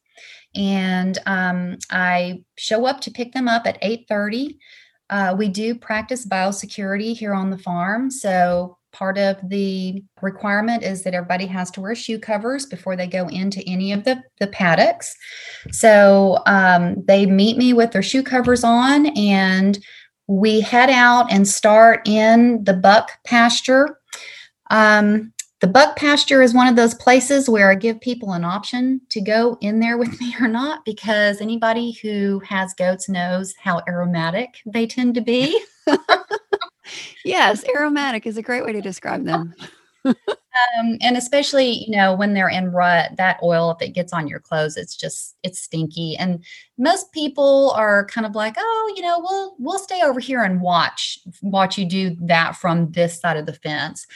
And 0.55 1.19
um, 1.27 1.79
I 1.91 2.45
show 2.57 2.87
up 2.87 3.01
to 3.03 3.11
pick 3.11 3.33
them 3.33 3.49
up 3.49 3.67
at 3.67 3.81
8:30. 3.83 4.57
Uh, 5.11 5.35
we 5.37 5.49
do 5.49 5.75
practice 5.75 6.27
biosecurity 6.27 7.17
here 7.17 7.35
on 7.35 7.51
the 7.51 7.59
farm. 7.59 8.11
So 8.11 8.79
part 8.93 9.19
of 9.19 9.37
the 9.49 10.03
requirement 10.21 10.83
is 10.83 11.03
that 11.03 11.15
everybody 11.15 11.47
has 11.47 11.71
to 11.73 11.81
wear 11.81 11.95
shoe 11.95 12.19
covers 12.19 12.67
before 12.67 12.97
they 12.97 13.07
go 13.07 13.29
into 13.29 13.63
any 13.67 13.93
of 13.93 14.05
the, 14.05 14.23
the 14.41 14.47
paddocks. 14.49 15.15
So 15.71 16.39
um, 16.47 17.05
they 17.07 17.27
meet 17.27 17.57
me 17.57 17.73
with 17.73 17.93
their 17.93 18.03
shoe 18.03 18.23
covers 18.23 18.65
on, 18.65 19.07
and 19.17 19.79
we 20.27 20.61
head 20.61 20.91
out 20.91 21.31
and 21.31 21.47
start 21.47 22.07
in 22.07 22.65
the 22.65 22.75
buck 22.75 23.11
pasture. 23.25 23.98
Um, 24.71 25.33
the 25.61 25.67
buck 25.67 25.97
pasture 25.97 26.41
is 26.41 26.55
one 26.55 26.69
of 26.69 26.77
those 26.77 26.95
places 26.95 27.49
where 27.49 27.71
I 27.71 27.75
give 27.75 28.01
people 28.01 28.33
an 28.33 28.45
option 28.45 29.01
to 29.09 29.21
go 29.21 29.59
in 29.61 29.81
there 29.81 29.99
with 29.99 30.21
me 30.21 30.35
or 30.41 30.49
not, 30.49 30.85
because 30.85 31.41
anybody 31.41 31.93
who 32.03 32.41
has 32.41 32.75
goats 32.75 33.09
knows 33.09 33.55
how 33.61 33.83
aromatic 33.89 34.61
they 34.67 34.87
tend 34.87 35.15
to 35.17 35.21
be. 35.21 35.61
yes, 37.25 37.65
aromatic 37.75 38.27
is 38.27 38.37
a 38.37 38.43
great 38.43 38.65
way 38.65 38.73
to 38.73 38.81
describe 38.81 39.25
them. 39.25 39.55
um, 40.05 40.97
and 41.01 41.17
especially, 41.17 41.85
you 41.85 41.97
know, 41.97 42.15
when 42.15 42.35
they're 42.35 42.49
in 42.49 42.73
rut, 42.73 43.17
that 43.17 43.39
oil, 43.43 43.71
if 43.71 43.83
it 43.83 43.95
gets 43.95 44.13
on 44.13 44.29
your 44.29 44.41
clothes, 44.41 44.77
it's 44.77 44.97
just 44.97 45.37
it's 45.43 45.61
stinky. 45.61 46.17
And 46.17 46.45
most 46.79 47.13
people 47.13 47.73
are 47.73 48.07
kind 48.07 48.27
of 48.27 48.35
like, 48.35 48.55
oh, 48.57 48.93
you 48.97 49.03
know, 49.03 49.19
we'll 49.21 49.57
we'll 49.59 49.79
stay 49.79 50.03
over 50.03 50.21
here 50.21 50.43
and 50.43 50.61
watch 50.61 51.19
watch 51.43 51.79
you 51.79 51.85
do 51.85 52.17
that 52.21 52.57
from 52.57 52.93
this 52.93 53.21
side 53.21 53.37
of 53.37 53.47
the 53.47 53.53
fence. 53.53 54.07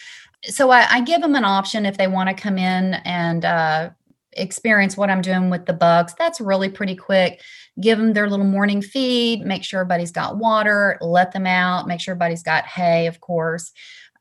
So 0.44 0.70
I, 0.70 0.86
I 0.90 1.00
give 1.02 1.20
them 1.20 1.34
an 1.34 1.44
option 1.44 1.86
if 1.86 1.96
they 1.96 2.08
want 2.08 2.28
to 2.28 2.34
come 2.34 2.58
in 2.58 2.94
and 3.04 3.44
uh, 3.44 3.90
experience 4.32 4.96
what 4.96 5.10
I'm 5.10 5.20
doing 5.20 5.50
with 5.50 5.66
the 5.66 5.72
bugs. 5.72 6.14
That's 6.18 6.40
really 6.40 6.68
pretty 6.68 6.96
quick. 6.96 7.40
Give 7.80 7.98
them 7.98 8.12
their 8.12 8.28
little 8.28 8.46
morning 8.46 8.82
feed, 8.82 9.42
make 9.42 9.64
sure 9.64 9.80
everybody's 9.80 10.12
got 10.12 10.38
water, 10.38 10.98
let 11.00 11.32
them 11.32 11.46
out, 11.46 11.86
make 11.86 12.00
sure 12.00 12.12
everybody's 12.12 12.42
got 12.42 12.64
hay, 12.64 13.06
of 13.06 13.20
course. 13.20 13.72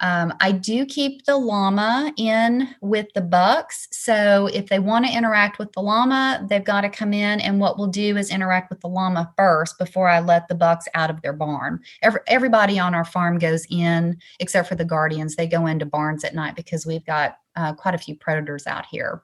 Um, 0.02 0.34
I 0.42 0.52
do 0.52 0.86
keep 0.86 1.26
the 1.26 1.38
llama 1.38 2.12
in 2.18 2.68
with 2.82 3.08
the 3.14 3.22
bucks. 3.22 3.88
So 3.92 4.48
if 4.48 4.68
they 4.68 4.80
want 4.80 5.06
to 5.06 5.16
interact 5.16 5.60
with 5.60 5.72
the 5.74 5.82
llama, 5.82 6.46
they've 6.50 6.64
got 6.64 6.82
to 6.82 6.90
come 6.90 7.14
in. 7.14 7.40
And 7.40 7.60
what 7.60 7.78
we'll 7.78 7.88
do 7.88 8.18
is 8.18 8.32
interact 8.32 8.72
with 8.72 8.82
the 8.82 8.88
llama 8.88 9.32
first 9.38 9.78
before 9.78 10.10
I 10.10 10.20
let 10.20 10.48
the 10.48 10.56
bucks 10.56 10.88
out 10.96 11.12
of 11.12 11.22
their 11.22 11.34
barn. 11.34 11.82
Every, 12.02 12.22
everybody 12.28 12.80
on 12.80 12.96
our 12.96 13.06
farm 13.06 13.38
goes 13.38 13.66
in, 13.70 14.18
except 14.40 14.68
for 14.68 14.76
the 14.76 14.86
guardians. 14.86 15.36
They 15.36 15.48
go 15.48 15.68
into 15.68 15.86
barns 15.86 16.24
at 16.24 16.36
night 16.36 16.56
because 16.56 16.86
we've 16.86 17.06
got 17.06 17.38
uh, 17.56 17.74
quite 17.74 17.94
a 17.94 18.00
few 18.00 18.16
predators 18.16 18.66
out 18.66 18.88
here. 18.88 19.22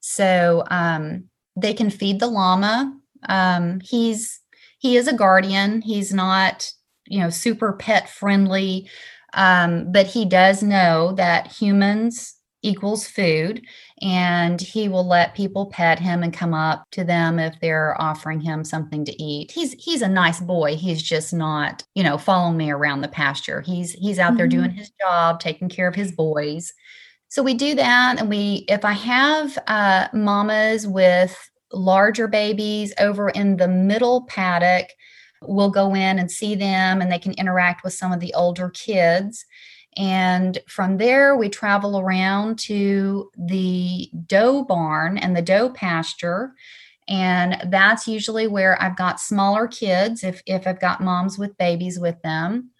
So 0.00 0.64
um, 0.70 1.24
they 1.56 1.72
can 1.72 1.88
feed 1.88 2.20
the 2.20 2.26
llama. 2.26 2.94
Um, 3.28 3.80
he's 3.80 4.40
he 4.78 4.98
is 4.98 5.08
a 5.08 5.14
guardian. 5.14 5.80
He's 5.80 6.12
not 6.12 6.70
you 7.06 7.20
know 7.20 7.30
super 7.30 7.72
pet 7.72 8.10
friendly, 8.10 8.88
um, 9.34 9.90
but 9.92 10.06
he 10.06 10.24
does 10.24 10.62
know 10.62 11.12
that 11.12 11.52
humans 11.52 12.34
equals 12.62 13.06
food 13.06 13.62
and 14.00 14.58
he 14.58 14.88
will 14.88 15.06
let 15.06 15.34
people 15.34 15.66
pet 15.66 15.98
him 15.98 16.22
and 16.22 16.32
come 16.32 16.54
up 16.54 16.84
to 16.90 17.04
them 17.04 17.38
if 17.38 17.54
they're 17.60 18.00
offering 18.00 18.40
him 18.40 18.64
something 18.64 19.04
to 19.04 19.22
eat 19.22 19.50
he's 19.50 19.74
he's 19.74 20.00
a 20.00 20.08
nice 20.08 20.40
boy 20.40 20.74
he's 20.74 21.02
just 21.02 21.34
not 21.34 21.84
you 21.94 22.02
know 22.02 22.16
following 22.16 22.56
me 22.56 22.70
around 22.70 23.02
the 23.02 23.08
pasture 23.08 23.60
he's 23.60 23.92
he's 23.92 24.18
out 24.18 24.28
mm-hmm. 24.28 24.38
there 24.38 24.48
doing 24.48 24.70
his 24.70 24.90
job 24.98 25.38
taking 25.40 25.68
care 25.68 25.86
of 25.86 25.94
his 25.94 26.10
boys 26.10 26.72
so 27.34 27.42
we 27.42 27.54
do 27.54 27.74
that. 27.74 28.20
And 28.20 28.28
we, 28.28 28.64
if 28.68 28.84
I 28.84 28.92
have 28.92 29.58
uh, 29.66 30.06
mamas 30.12 30.86
with 30.86 31.36
larger 31.72 32.28
babies 32.28 32.94
over 33.00 33.28
in 33.30 33.56
the 33.56 33.66
middle 33.66 34.24
paddock, 34.26 34.86
we'll 35.48 35.70
go 35.70 35.94
in 35.94 36.18
and 36.18 36.30
see 36.30 36.54
them 36.54 37.00
and 37.00 37.10
they 37.10 37.18
can 37.18 37.32
interact 37.34 37.84
with 37.84 37.92
some 37.92 38.12
of 38.12 38.20
the 38.20 38.34
older 38.34 38.70
kids. 38.70 39.44
And 39.96 40.58
from 40.66 40.98
there, 40.98 41.36
we 41.36 41.48
travel 41.48 41.98
around 41.98 42.58
to 42.60 43.30
the 43.36 44.10
doe 44.26 44.64
barn 44.64 45.18
and 45.18 45.36
the 45.36 45.42
doe 45.42 45.70
pasture. 45.70 46.54
And 47.06 47.70
that's 47.70 48.08
usually 48.08 48.46
where 48.46 48.80
I've 48.82 48.96
got 48.96 49.20
smaller 49.20 49.68
kids 49.68 50.24
if, 50.24 50.42
if 50.46 50.66
I've 50.66 50.80
got 50.80 51.02
moms 51.02 51.38
with 51.38 51.56
babies 51.58 51.98
with 51.98 52.20
them. 52.22 52.70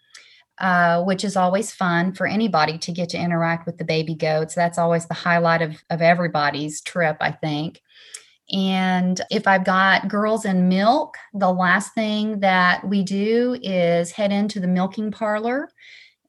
Uh, 0.57 1.03
which 1.03 1.25
is 1.25 1.35
always 1.35 1.73
fun 1.73 2.13
for 2.13 2.25
anybody 2.25 2.77
to 2.77 2.93
get 2.93 3.09
to 3.09 3.17
interact 3.17 3.65
with 3.65 3.77
the 3.77 3.83
baby 3.83 4.15
goats. 4.15 4.55
That's 4.55 4.77
always 4.77 5.05
the 5.05 5.13
highlight 5.13 5.61
of, 5.61 5.83
of 5.89 6.01
everybody's 6.01 6.79
trip, 6.79 7.17
I 7.19 7.33
think. 7.33 7.81
And 8.51 9.19
if 9.31 9.47
I've 9.47 9.65
got 9.65 10.07
girls 10.07 10.45
in 10.45 10.69
milk, 10.69 11.17
the 11.33 11.51
last 11.51 11.93
thing 11.93 12.39
that 12.41 12.87
we 12.87 13.03
do 13.03 13.57
is 13.61 14.11
head 14.11 14.31
into 14.31 14.59
the 14.59 14.67
milking 14.67 15.11
parlor. 15.11 15.69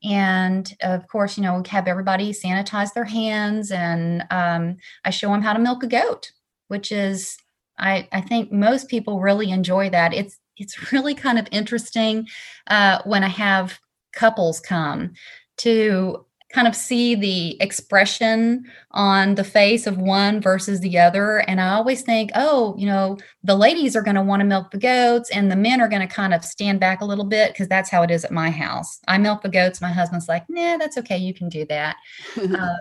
And 0.02 0.72
of 0.82 1.06
course, 1.08 1.36
you 1.36 1.42
know, 1.42 1.60
we 1.60 1.68
have 1.68 1.88
everybody 1.88 2.32
sanitize 2.32 2.92
their 2.94 3.04
hands. 3.04 3.70
And 3.70 4.24
um, 4.30 4.76
I 5.04 5.10
show 5.10 5.30
them 5.30 5.42
how 5.42 5.52
to 5.52 5.58
milk 5.58 5.82
a 5.82 5.86
goat, 5.86 6.32
which 6.68 6.90
is, 6.90 7.36
I, 7.78 8.08
I 8.12 8.22
think 8.22 8.50
most 8.50 8.88
people 8.88 9.20
really 9.20 9.50
enjoy 9.50 9.90
that. 9.90 10.14
It's 10.14 10.38
it's 10.56 10.92
really 10.92 11.14
kind 11.14 11.38
of 11.38 11.48
interesting 11.50 12.26
uh, 12.68 13.00
when 13.04 13.24
I 13.24 13.28
have 13.28 13.78
couples 14.12 14.60
come 14.60 15.12
to 15.58 16.25
kind 16.56 16.66
of 16.66 16.74
see 16.74 17.14
the 17.14 17.60
expression 17.60 18.64
on 18.92 19.34
the 19.34 19.44
face 19.44 19.86
of 19.86 19.98
one 19.98 20.40
versus 20.40 20.80
the 20.80 20.96
other. 20.96 21.40
And 21.40 21.60
I 21.60 21.74
always 21.74 22.00
think, 22.00 22.30
oh, 22.34 22.74
you 22.78 22.86
know, 22.86 23.18
the 23.44 23.54
ladies 23.54 23.94
are 23.94 24.00
going 24.00 24.14
to 24.14 24.22
want 24.22 24.40
to 24.40 24.46
milk 24.46 24.70
the 24.70 24.78
goats 24.78 25.28
and 25.28 25.52
the 25.52 25.56
men 25.56 25.82
are 25.82 25.88
going 25.88 26.00
to 26.00 26.12
kind 26.12 26.32
of 26.32 26.42
stand 26.42 26.80
back 26.80 27.02
a 27.02 27.04
little 27.04 27.26
bit 27.26 27.52
because 27.52 27.68
that's 27.68 27.90
how 27.90 28.02
it 28.02 28.10
is 28.10 28.24
at 28.24 28.30
my 28.30 28.48
house. 28.48 29.00
I 29.06 29.18
milk 29.18 29.42
the 29.42 29.50
goats. 29.50 29.82
My 29.82 29.92
husband's 29.92 30.28
like, 30.28 30.44
nah, 30.48 30.78
that's 30.78 30.96
okay. 30.96 31.18
You 31.18 31.34
can 31.34 31.50
do 31.50 31.66
that. 31.66 31.96
uh, 32.40 32.76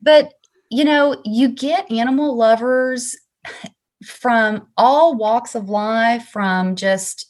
but, 0.00 0.32
you 0.70 0.86
know, 0.86 1.20
you 1.26 1.48
get 1.48 1.92
animal 1.92 2.34
lovers 2.34 3.14
from 4.02 4.66
all 4.78 5.14
walks 5.14 5.54
of 5.54 5.68
life, 5.68 6.24
from 6.28 6.74
just 6.74 7.26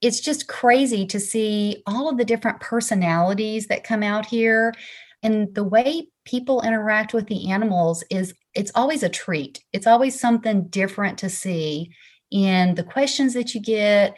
it's 0.00 0.20
just 0.20 0.46
crazy 0.46 1.06
to 1.06 1.18
see 1.18 1.82
all 1.86 2.08
of 2.08 2.18
the 2.18 2.24
different 2.24 2.60
personalities 2.60 3.66
that 3.66 3.82
come 3.82 4.02
out 4.02 4.26
here 4.26 4.72
and 5.22 5.54
the 5.54 5.64
way 5.64 6.08
people 6.24 6.62
interact 6.62 7.14
with 7.14 7.26
the 7.26 7.50
animals 7.50 8.04
is 8.10 8.34
it's 8.54 8.72
always 8.74 9.02
a 9.02 9.08
treat 9.08 9.62
it's 9.72 9.86
always 9.86 10.18
something 10.18 10.66
different 10.68 11.18
to 11.18 11.28
see 11.28 11.90
in 12.30 12.74
the 12.74 12.84
questions 12.84 13.34
that 13.34 13.54
you 13.54 13.60
get 13.60 14.14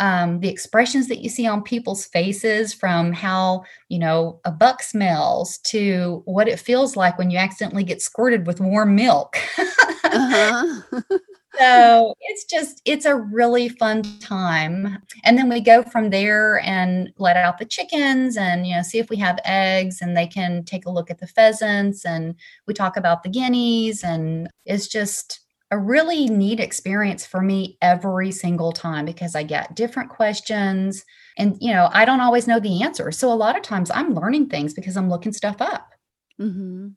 um, 0.00 0.38
the 0.38 0.48
expressions 0.48 1.08
that 1.08 1.18
you 1.18 1.28
see 1.28 1.46
on 1.46 1.62
people's 1.62 2.04
faces 2.06 2.72
from 2.72 3.12
how 3.12 3.64
you 3.88 3.98
know 3.98 4.40
a 4.44 4.52
buck 4.52 4.82
smells 4.82 5.58
to 5.58 6.22
what 6.24 6.48
it 6.48 6.60
feels 6.60 6.96
like 6.96 7.18
when 7.18 7.30
you 7.30 7.38
accidentally 7.38 7.84
get 7.84 8.00
squirted 8.00 8.46
with 8.46 8.60
warm 8.60 8.94
milk 8.94 9.36
uh-huh. 10.04 11.00
so 11.58 12.14
it's 12.20 12.44
just 12.44 12.80
it's 12.84 13.04
a 13.04 13.16
really 13.16 13.68
fun 13.68 14.02
time. 14.20 14.98
And 15.24 15.36
then 15.36 15.48
we 15.48 15.60
go 15.60 15.82
from 15.82 16.10
there 16.10 16.60
and 16.60 17.12
let 17.18 17.36
out 17.36 17.58
the 17.58 17.64
chickens 17.64 18.36
and 18.36 18.66
you 18.66 18.74
know 18.76 18.82
see 18.82 18.98
if 18.98 19.10
we 19.10 19.16
have 19.16 19.38
eggs 19.44 20.00
and 20.00 20.16
they 20.16 20.26
can 20.26 20.64
take 20.64 20.86
a 20.86 20.90
look 20.90 21.10
at 21.10 21.18
the 21.18 21.26
pheasants 21.26 22.04
and 22.04 22.34
we 22.66 22.74
talk 22.74 22.96
about 22.96 23.22
the 23.22 23.28
guineas 23.28 24.02
and 24.04 24.48
it's 24.64 24.88
just 24.88 25.40
a 25.70 25.78
really 25.78 26.28
neat 26.28 26.60
experience 26.60 27.26
for 27.26 27.42
me 27.42 27.76
every 27.82 28.32
single 28.32 28.72
time 28.72 29.04
because 29.04 29.34
I 29.34 29.42
get 29.42 29.76
different 29.76 30.08
questions 30.08 31.04
and 31.36 31.56
you 31.60 31.72
know 31.72 31.90
I 31.92 32.04
don't 32.04 32.20
always 32.20 32.46
know 32.46 32.60
the 32.60 32.82
answer. 32.82 33.10
So 33.12 33.32
a 33.32 33.34
lot 33.34 33.56
of 33.56 33.62
times 33.62 33.90
I'm 33.90 34.14
learning 34.14 34.48
things 34.48 34.74
because 34.74 34.96
I'm 34.96 35.10
looking 35.10 35.32
stuff 35.32 35.60
up. 35.60 35.92
Mm-hmm. 36.40 36.88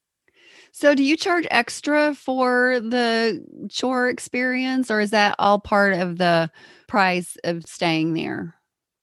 So, 0.71 0.95
do 0.95 1.03
you 1.03 1.17
charge 1.17 1.45
extra 1.51 2.15
for 2.15 2.79
the 2.79 3.45
chore 3.69 4.09
experience, 4.09 4.89
or 4.89 5.01
is 5.01 5.11
that 5.11 5.35
all 5.37 5.59
part 5.59 5.93
of 5.93 6.17
the 6.17 6.49
price 6.87 7.37
of 7.43 7.65
staying 7.65 8.13
there? 8.13 8.55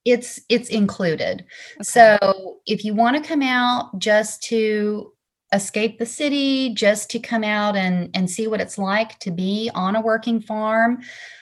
It's 0.05 0.41
it's 0.49 0.71
included. 0.71 1.45
Okay. 1.77 1.83
So, 1.83 2.59
if 2.67 2.85
you 2.85 2.95
want 2.95 3.23
to 3.23 3.29
come 3.29 3.43
out 3.43 3.99
just 3.99 4.43
to 4.45 5.13
escape 5.53 5.99
the 5.99 6.07
city, 6.07 6.75
just 6.75 7.11
to 7.11 7.19
come 7.19 7.45
out 7.45 7.77
and 7.77 8.09
and 8.15 8.31
see 8.31 8.47
what 8.47 8.63
it's 8.63 8.79
like 8.79 9.19
to 9.19 9.31
be 9.31 9.71
on 9.75 9.95
a 9.95 10.01
working 10.01 10.41
farm, 10.41 10.99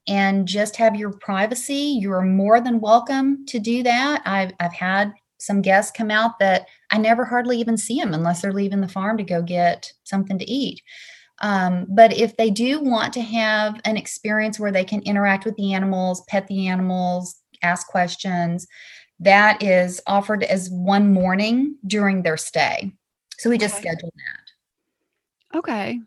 and 0.08 0.48
just 0.48 0.74
have 0.76 0.96
your 0.96 1.12
privacy, 1.12 1.98
you 2.00 2.12
are 2.12 2.22
more 2.22 2.60
than 2.60 2.80
welcome 2.80 3.46
to 3.46 3.60
do 3.60 3.84
that. 3.84 4.22
I've 4.26 4.52
I've 4.58 4.74
had 4.74 5.12
some 5.38 5.62
guests 5.62 5.92
come 5.92 6.10
out 6.10 6.38
that 6.40 6.66
I 6.90 6.98
never 6.98 7.24
hardly 7.24 7.58
even 7.60 7.76
see 7.76 7.98
them 8.00 8.14
unless 8.14 8.42
they're 8.42 8.52
leaving 8.52 8.80
the 8.80 8.88
farm 8.88 9.16
to 9.18 9.24
go 9.24 9.42
get 9.42 9.92
something 10.04 10.38
to 10.38 10.50
eat. 10.50 10.82
Um, 11.40 11.86
but 11.88 12.16
if 12.16 12.36
they 12.36 12.50
do 12.50 12.80
want 12.80 13.12
to 13.14 13.20
have 13.20 13.80
an 13.84 13.96
experience 13.96 14.58
where 14.58 14.72
they 14.72 14.84
can 14.84 15.02
interact 15.02 15.44
with 15.44 15.56
the 15.56 15.74
animals, 15.74 16.22
pet 16.28 16.46
the 16.46 16.68
animals, 16.68 17.36
ask 17.62 17.86
questions, 17.88 18.66
that 19.20 19.62
is 19.62 20.00
offered 20.06 20.42
as 20.44 20.70
one 20.70 21.12
morning 21.12 21.76
during 21.86 22.22
their 22.22 22.36
stay. 22.36 22.92
So 23.38 23.50
we 23.50 23.58
just 23.58 23.74
Okay. 23.74 23.82
scheduled 23.82 24.12
that. 25.52 25.58
Okay. 25.58 26.00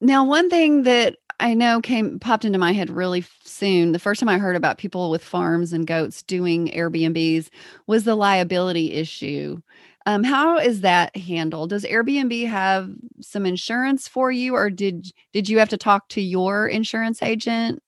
Now, 0.00 0.24
one 0.24 0.50
thing 0.50 0.82
that 0.84 1.16
I 1.40 1.54
know 1.54 1.80
came 1.80 2.18
popped 2.18 2.44
into 2.44 2.58
my 2.58 2.72
head 2.72 2.90
really 2.90 3.24
soon. 3.44 3.92
The 3.92 3.98
first 3.98 4.20
time 4.20 4.28
I 4.28 4.38
heard 4.38 4.56
about 4.56 4.78
people 4.78 5.10
with 5.10 5.24
farms 5.24 5.72
and 5.72 5.86
goats 5.86 6.22
doing 6.22 6.68
Airbnbs 6.68 7.48
was 7.86 8.04
the 8.04 8.14
liability 8.14 8.92
issue. 8.92 9.60
Um, 10.06 10.22
how 10.22 10.58
is 10.58 10.80
that 10.82 11.16
handled? 11.16 11.70
Does 11.70 11.84
Airbnb 11.84 12.48
have 12.48 12.90
some 13.20 13.44
insurance 13.44 14.08
for 14.08 14.30
you, 14.30 14.54
or 14.54 14.70
did 14.70 15.12
did 15.32 15.48
you 15.48 15.58
have 15.58 15.68
to 15.70 15.76
talk 15.76 16.08
to 16.10 16.20
your 16.20 16.68
insurance 16.68 17.22
agent? 17.22 17.82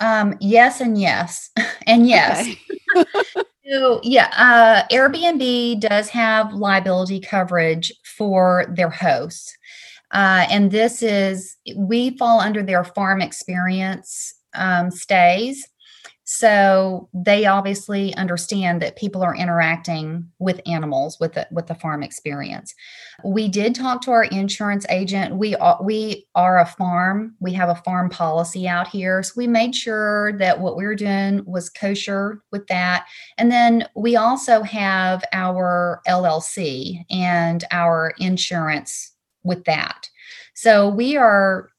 Um, 0.00 0.36
yes, 0.40 0.80
and 0.80 0.98
yes, 0.98 1.50
and 1.86 2.08
yes. 2.08 2.48
Okay. 2.96 3.04
So, 3.70 4.00
yeah, 4.02 4.32
uh, 4.36 4.92
Airbnb 4.92 5.78
does 5.78 6.08
have 6.08 6.52
liability 6.52 7.20
coverage 7.20 7.92
for 8.16 8.66
their 8.68 8.90
hosts. 8.90 9.56
Uh, 10.10 10.44
and 10.50 10.72
this 10.72 11.04
is, 11.04 11.56
we 11.76 12.16
fall 12.16 12.40
under 12.40 12.64
their 12.64 12.82
farm 12.82 13.20
experience 13.20 14.34
um, 14.54 14.90
stays. 14.90 15.68
So 16.32 17.08
they 17.12 17.46
obviously 17.46 18.14
understand 18.14 18.80
that 18.82 18.94
people 18.94 19.20
are 19.24 19.34
interacting 19.34 20.30
with 20.38 20.60
animals 20.64 21.18
with 21.18 21.32
the, 21.32 21.48
with 21.50 21.66
the 21.66 21.74
farm 21.74 22.04
experience. 22.04 22.72
We 23.24 23.48
did 23.48 23.74
talk 23.74 24.00
to 24.02 24.12
our 24.12 24.22
insurance 24.22 24.86
agent. 24.90 25.34
We 25.34 25.56
are, 25.56 25.82
we 25.82 26.28
are 26.36 26.60
a 26.60 26.66
farm. 26.66 27.34
We 27.40 27.52
have 27.54 27.68
a 27.68 27.82
farm 27.82 28.10
policy 28.10 28.68
out 28.68 28.86
here. 28.86 29.24
So 29.24 29.32
we 29.36 29.48
made 29.48 29.74
sure 29.74 30.38
that 30.38 30.60
what 30.60 30.76
we 30.76 30.84
were 30.84 30.94
doing 30.94 31.44
was 31.46 31.68
kosher 31.68 32.40
with 32.52 32.68
that. 32.68 33.08
And 33.36 33.50
then 33.50 33.88
we 33.96 34.14
also 34.14 34.62
have 34.62 35.24
our 35.32 36.00
LLC 36.06 37.04
and 37.10 37.64
our 37.72 38.14
insurance 38.20 39.16
with 39.42 39.64
that. 39.64 40.08
So 40.54 40.90
we 40.90 41.16
are 41.16 41.70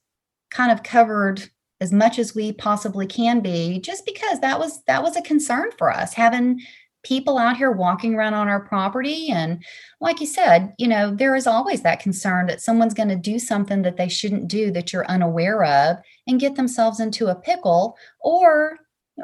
kind 0.49 0.73
of 0.73 0.83
covered 0.83 1.49
as 1.81 1.91
much 1.91 2.19
as 2.19 2.35
we 2.35 2.53
possibly 2.53 3.07
can 3.07 3.41
be 3.41 3.79
just 3.79 4.05
because 4.05 4.39
that 4.39 4.59
was 4.59 4.83
that 4.83 5.03
was 5.03 5.17
a 5.17 5.21
concern 5.21 5.69
for 5.77 5.91
us 5.91 6.13
having 6.13 6.61
people 7.03 7.39
out 7.39 7.57
here 7.57 7.71
walking 7.71 8.13
around 8.13 8.35
on 8.35 8.47
our 8.47 8.59
property. 8.59 9.29
And 9.31 9.63
like 9.99 10.21
you 10.21 10.27
said 10.27 10.73
you 10.77 10.87
know 10.87 11.13
there 11.13 11.35
is 11.35 11.47
always 11.47 11.81
that 11.81 11.99
concern 11.99 12.45
that 12.45 12.61
someone's 12.61 12.93
going 12.93 13.09
to 13.09 13.15
do 13.15 13.39
something 13.39 13.81
that 13.81 13.97
they 13.97 14.07
shouldn't 14.07 14.47
do 14.47 14.71
that 14.71 14.93
you're 14.93 15.07
unaware 15.07 15.65
of 15.65 15.97
and 16.27 16.39
get 16.39 16.55
themselves 16.55 16.99
into 16.99 17.27
a 17.27 17.35
pickle 17.35 17.97
or 18.21 18.77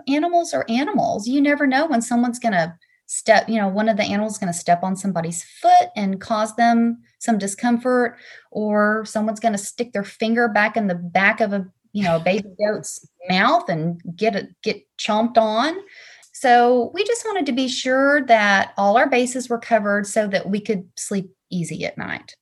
animals 0.07 0.53
are 0.53 0.65
animals. 0.67 1.27
You 1.27 1.39
never 1.39 1.67
know 1.67 1.85
when 1.85 2.01
someone's 2.01 2.39
going 2.39 2.53
to 2.53 2.75
step 3.09 3.47
you 3.47 3.55
know 3.55 3.69
one 3.69 3.87
of 3.87 3.95
the 3.95 4.03
animals 4.03 4.37
going 4.37 4.51
to 4.51 4.59
step 4.59 4.83
on 4.83 4.95
somebody's 4.95 5.41
foot 5.41 5.89
and 5.95 6.19
cause 6.19 6.53
them 6.57 7.01
some 7.19 7.37
discomfort 7.37 8.17
or 8.51 9.05
someone's 9.05 9.39
going 9.39 9.53
to 9.53 9.57
stick 9.57 9.93
their 9.93 10.03
finger 10.03 10.49
back 10.49 10.75
in 10.75 10.87
the 10.87 10.95
back 10.95 11.39
of 11.39 11.53
a 11.53 11.65
you 11.97 12.03
know 12.03 12.17
a 12.17 12.19
baby 12.19 12.49
goat's 12.59 13.07
mouth 13.29 13.67
and 13.69 14.01
get 14.15 14.35
it 14.35 14.49
get 14.61 14.81
chomped 14.97 15.37
on 15.37 15.75
so 16.31 16.91
we 16.93 17.03
just 17.03 17.25
wanted 17.25 17.45
to 17.47 17.51
be 17.51 17.67
sure 17.67 18.23
that 18.27 18.73
all 18.77 18.97
our 18.97 19.09
bases 19.09 19.49
were 19.49 19.59
covered 19.59 20.05
so 20.05 20.27
that 20.27 20.49
we 20.49 20.59
could 20.59 20.87
sleep 20.95 21.29
easy 21.49 21.85
at 21.85 21.97
night 21.97 22.35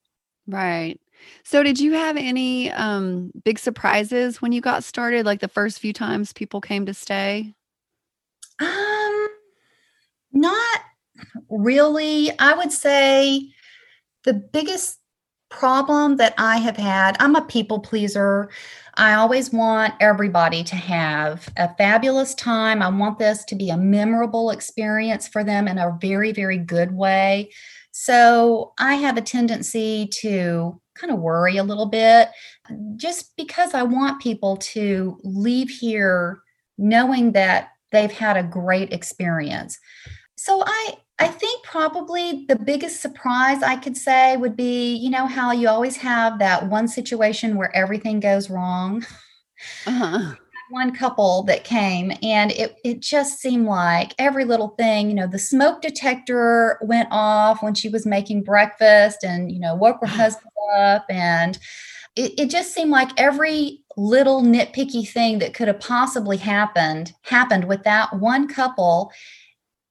Right. 0.48 1.00
So 1.44 1.64
did 1.64 1.80
you 1.80 1.94
have 1.94 2.18
any 2.18 2.72
um 2.72 3.32
big 3.44 3.60
surprises 3.60 4.42
when 4.42 4.52
you 4.52 4.62
got 4.62 4.84
started 4.84 5.26
like 5.26 5.42
the 5.42 5.48
first 5.48 5.80
few 5.80 5.94
times 5.94 6.34
people 6.34 6.62
came 6.62 6.86
to 6.86 6.94
stay? 6.94 7.54
Um, 8.60 9.28
not 10.32 10.82
really. 11.50 12.32
I 12.40 12.54
would 12.54 12.72
say 12.72 13.50
the 14.24 14.34
biggest 14.34 15.00
problem 15.56 16.18
that 16.18 16.34
I 16.38 16.58
have 16.58 16.78
had, 16.78 17.16
I'm 17.20 17.36
a 17.36 17.46
people 17.46 17.80
pleaser. 17.80 18.50
I 18.96 19.14
always 19.14 19.52
want 19.52 19.94
everybody 20.00 20.64
to 20.66 20.76
have 20.76 21.50
a 21.58 21.74
fabulous 21.76 22.36
time. 22.36 22.82
I 22.82 22.90
want 22.90 23.20
this 23.20 23.44
to 23.46 23.56
be 23.56 23.70
a 23.70 23.78
memorable 23.78 24.52
experience 24.52 25.28
for 25.28 25.44
them 25.44 25.68
in 25.68 25.78
a 25.78 25.98
very, 26.02 26.32
very 26.34 26.58
good 26.58 26.92
way. 26.92 27.52
So 27.92 28.74
I 28.78 28.96
have 28.96 29.18
a 29.18 29.22
tendency 29.22 30.08
to 30.22 30.80
kind 30.96 31.14
of 31.14 31.20
worry 31.20 31.58
a 31.58 31.64
little 31.64 31.86
bit 31.86 32.30
just 32.98 33.36
because 33.38 33.74
I 33.74 33.84
want 33.84 34.22
people 34.22 34.58
to 34.58 35.18
leave 35.24 35.70
here 35.70 36.42
knowing 36.78 37.32
that 37.32 37.70
they've 37.92 38.12
had 38.12 38.36
a 38.36 38.44
great 38.44 38.92
experience. 38.92 39.80
So 40.36 40.64
I 40.66 40.96
I 41.18 41.28
think 41.28 41.64
probably 41.64 42.46
the 42.48 42.58
biggest 42.58 43.02
surprise 43.02 43.64
I 43.64 43.78
could 43.78 43.96
say 43.96 44.36
would 44.36 44.58
be, 44.58 44.96
you 44.96 45.10
know 45.10 45.28
how 45.28 45.52
you 45.52 45.70
always 45.70 45.96
have 45.98 46.40
that 46.40 46.68
one 46.68 46.88
situation 46.88 47.56
where 47.56 47.76
everything 47.76 48.20
goes 48.20 48.50
wrong. 48.50 49.06
Uh-huh. 49.88 50.36
One 50.72 50.96
couple 50.96 51.44
that 51.44 51.64
came 51.64 52.12
and 52.24 52.52
it 52.52 52.76
it 52.84 53.00
just 53.00 53.38
seemed 53.40 53.68
like 53.68 54.16
every 54.18 54.46
little 54.46 54.70
thing, 54.70 55.10
you 55.10 55.16
know, 55.16 55.28
the 55.28 55.38
smoke 55.38 55.80
detector 55.80 56.80
went 56.82 57.08
off 57.12 57.62
when 57.62 57.76
she 57.76 57.88
was 57.88 58.08
making 58.08 58.42
breakfast 58.42 59.24
and, 59.24 59.52
you 59.52 59.60
know, 59.60 59.76
woke 59.76 60.00
her 60.02 60.08
husband 60.08 60.52
up 60.76 61.06
and 61.08 61.60
it, 62.16 62.34
it 62.40 62.50
just 62.50 62.74
seemed 62.74 62.90
like 62.90 63.12
every 63.18 63.84
little 63.96 64.42
nitpicky 64.42 65.08
thing 65.08 65.38
that 65.38 65.54
could 65.54 65.68
have 65.68 65.80
possibly 65.80 66.38
happened 66.38 67.14
happened 67.22 67.66
with 67.66 67.84
that 67.84 68.12
one 68.20 68.48
couple 68.48 69.12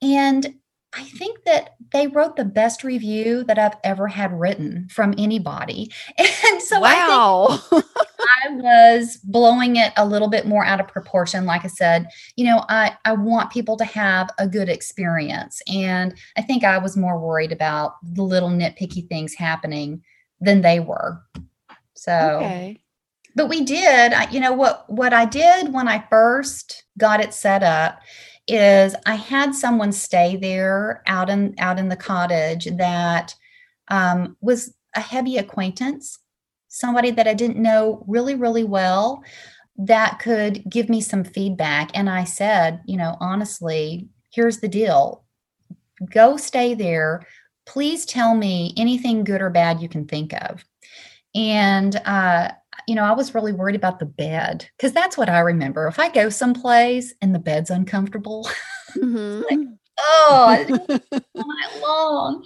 and 0.03 0.55
i 0.97 1.05
think 1.05 1.43
that 1.45 1.77
they 1.93 2.07
wrote 2.07 2.37
the 2.37 2.45
best 2.45 2.85
review 2.85 3.45
that 3.45 3.59
i've 3.59 3.77
ever 3.85 4.09
had 4.09 4.33
written 4.39 4.89
from 4.91 5.15
anybody 5.19 5.91
and 6.19 6.63
so 6.63 6.83
i 6.83 6.95
think 6.95 7.09
wow. 7.09 7.83
I 8.45 8.51
was 8.51 9.19
blowing 9.19 9.77
it 9.77 9.93
a 9.97 10.07
little 10.07 10.29
bit 10.29 10.47
more 10.47 10.65
out 10.65 10.81
of 10.81 10.89
proportion. 10.89 11.47
Like 11.47 11.65
I 11.65 11.69
said, 11.69 12.09
you 12.37 12.45
know, 12.45 12.65
I, 12.69 12.97
I 13.05 13.13
want 13.13 13.53
people 13.53 13.77
to 13.77 13.85
have 13.85 14.31
a 14.39 14.49
good 14.49 14.69
experience. 14.69 15.61
And 15.69 16.15
I 16.37 16.43
think 16.43 16.65
I 16.65 16.79
was 16.79 16.97
more 16.97 17.19
worried 17.19 17.53
about 17.53 17.95
the 18.03 18.23
little 18.23 18.51
nitpicky 18.51 19.09
things 19.09 19.35
happening 19.35 20.03
than 20.41 20.63
they 20.63 20.81
were. 20.81 21.23
So, 21.95 22.41
okay. 22.43 22.81
but 23.35 23.49
we 23.49 23.65
did, 23.65 24.13
I, 24.13 24.29
you 24.31 24.41
know, 24.41 24.53
what, 24.53 24.89
what 24.91 25.13
I 25.13 25.25
did 25.25 25.73
when 25.73 25.89
I 25.89 26.05
first 26.11 26.85
got 26.99 27.21
it 27.21 27.35
set 27.35 27.63
up 27.63 28.01
is 28.47 28.95
I 29.07 29.15
had 29.15 29.55
someone 29.55 29.93
stay 29.93 30.37
there 30.37 31.03
out 31.07 31.31
in, 31.31 31.55
out 31.59 31.79
in 31.79 31.89
the 31.89 31.97
cottage 31.97 32.67
that 32.77 33.35
um, 33.89 34.37
was 34.41 34.75
a 34.95 35.01
heavy 35.01 35.39
acquaintance 35.39 36.19
somebody 36.75 37.13
that 37.13 37.29
I 37.29 37.35
didn't 37.35 37.63
know 37.63 38.05
really, 38.09 38.35
really 38.35 38.65
well 38.65 39.23
that 39.77 40.19
could 40.19 40.69
give 40.69 40.89
me 40.89 41.01
some 41.01 41.23
feedback. 41.23 41.91
And 41.95 42.11
I 42.11 42.25
said, 42.25 42.81
you 42.85 42.97
know, 42.97 43.17
honestly, 43.21 44.09
here's 44.33 44.59
the 44.59 44.69
deal 44.69 45.25
go 46.11 46.37
stay 46.37 46.75
there. 46.75 47.25
Please 47.65 48.05
tell 48.05 48.35
me 48.35 48.75
anything 48.77 49.23
good 49.23 49.41
or 49.41 49.51
bad 49.51 49.81
you 49.81 49.89
can 49.89 50.07
think 50.07 50.33
of. 50.33 50.65
And, 51.35 51.95
uh, 52.05 52.51
you 52.87 52.95
know, 52.95 53.05
I 53.05 53.13
was 53.13 53.35
really 53.35 53.53
worried 53.53 53.77
about 53.77 53.99
the 53.99 54.07
bed 54.07 54.69
because 54.77 54.93
that's 54.93 55.17
what 55.17 55.29
I 55.29 55.41
remember. 55.41 55.87
If 55.87 55.99
I 55.99 56.09
go 56.11 56.29
someplace 56.29 57.15
and 57.23 57.35
the 57.35 57.39
bed's 57.39 57.71
uncomfortable, 57.71 58.49
Mhm. 58.97 59.43
oh, 59.99 60.67
all 61.35 61.47
night 61.47 61.83
long. 61.83 62.45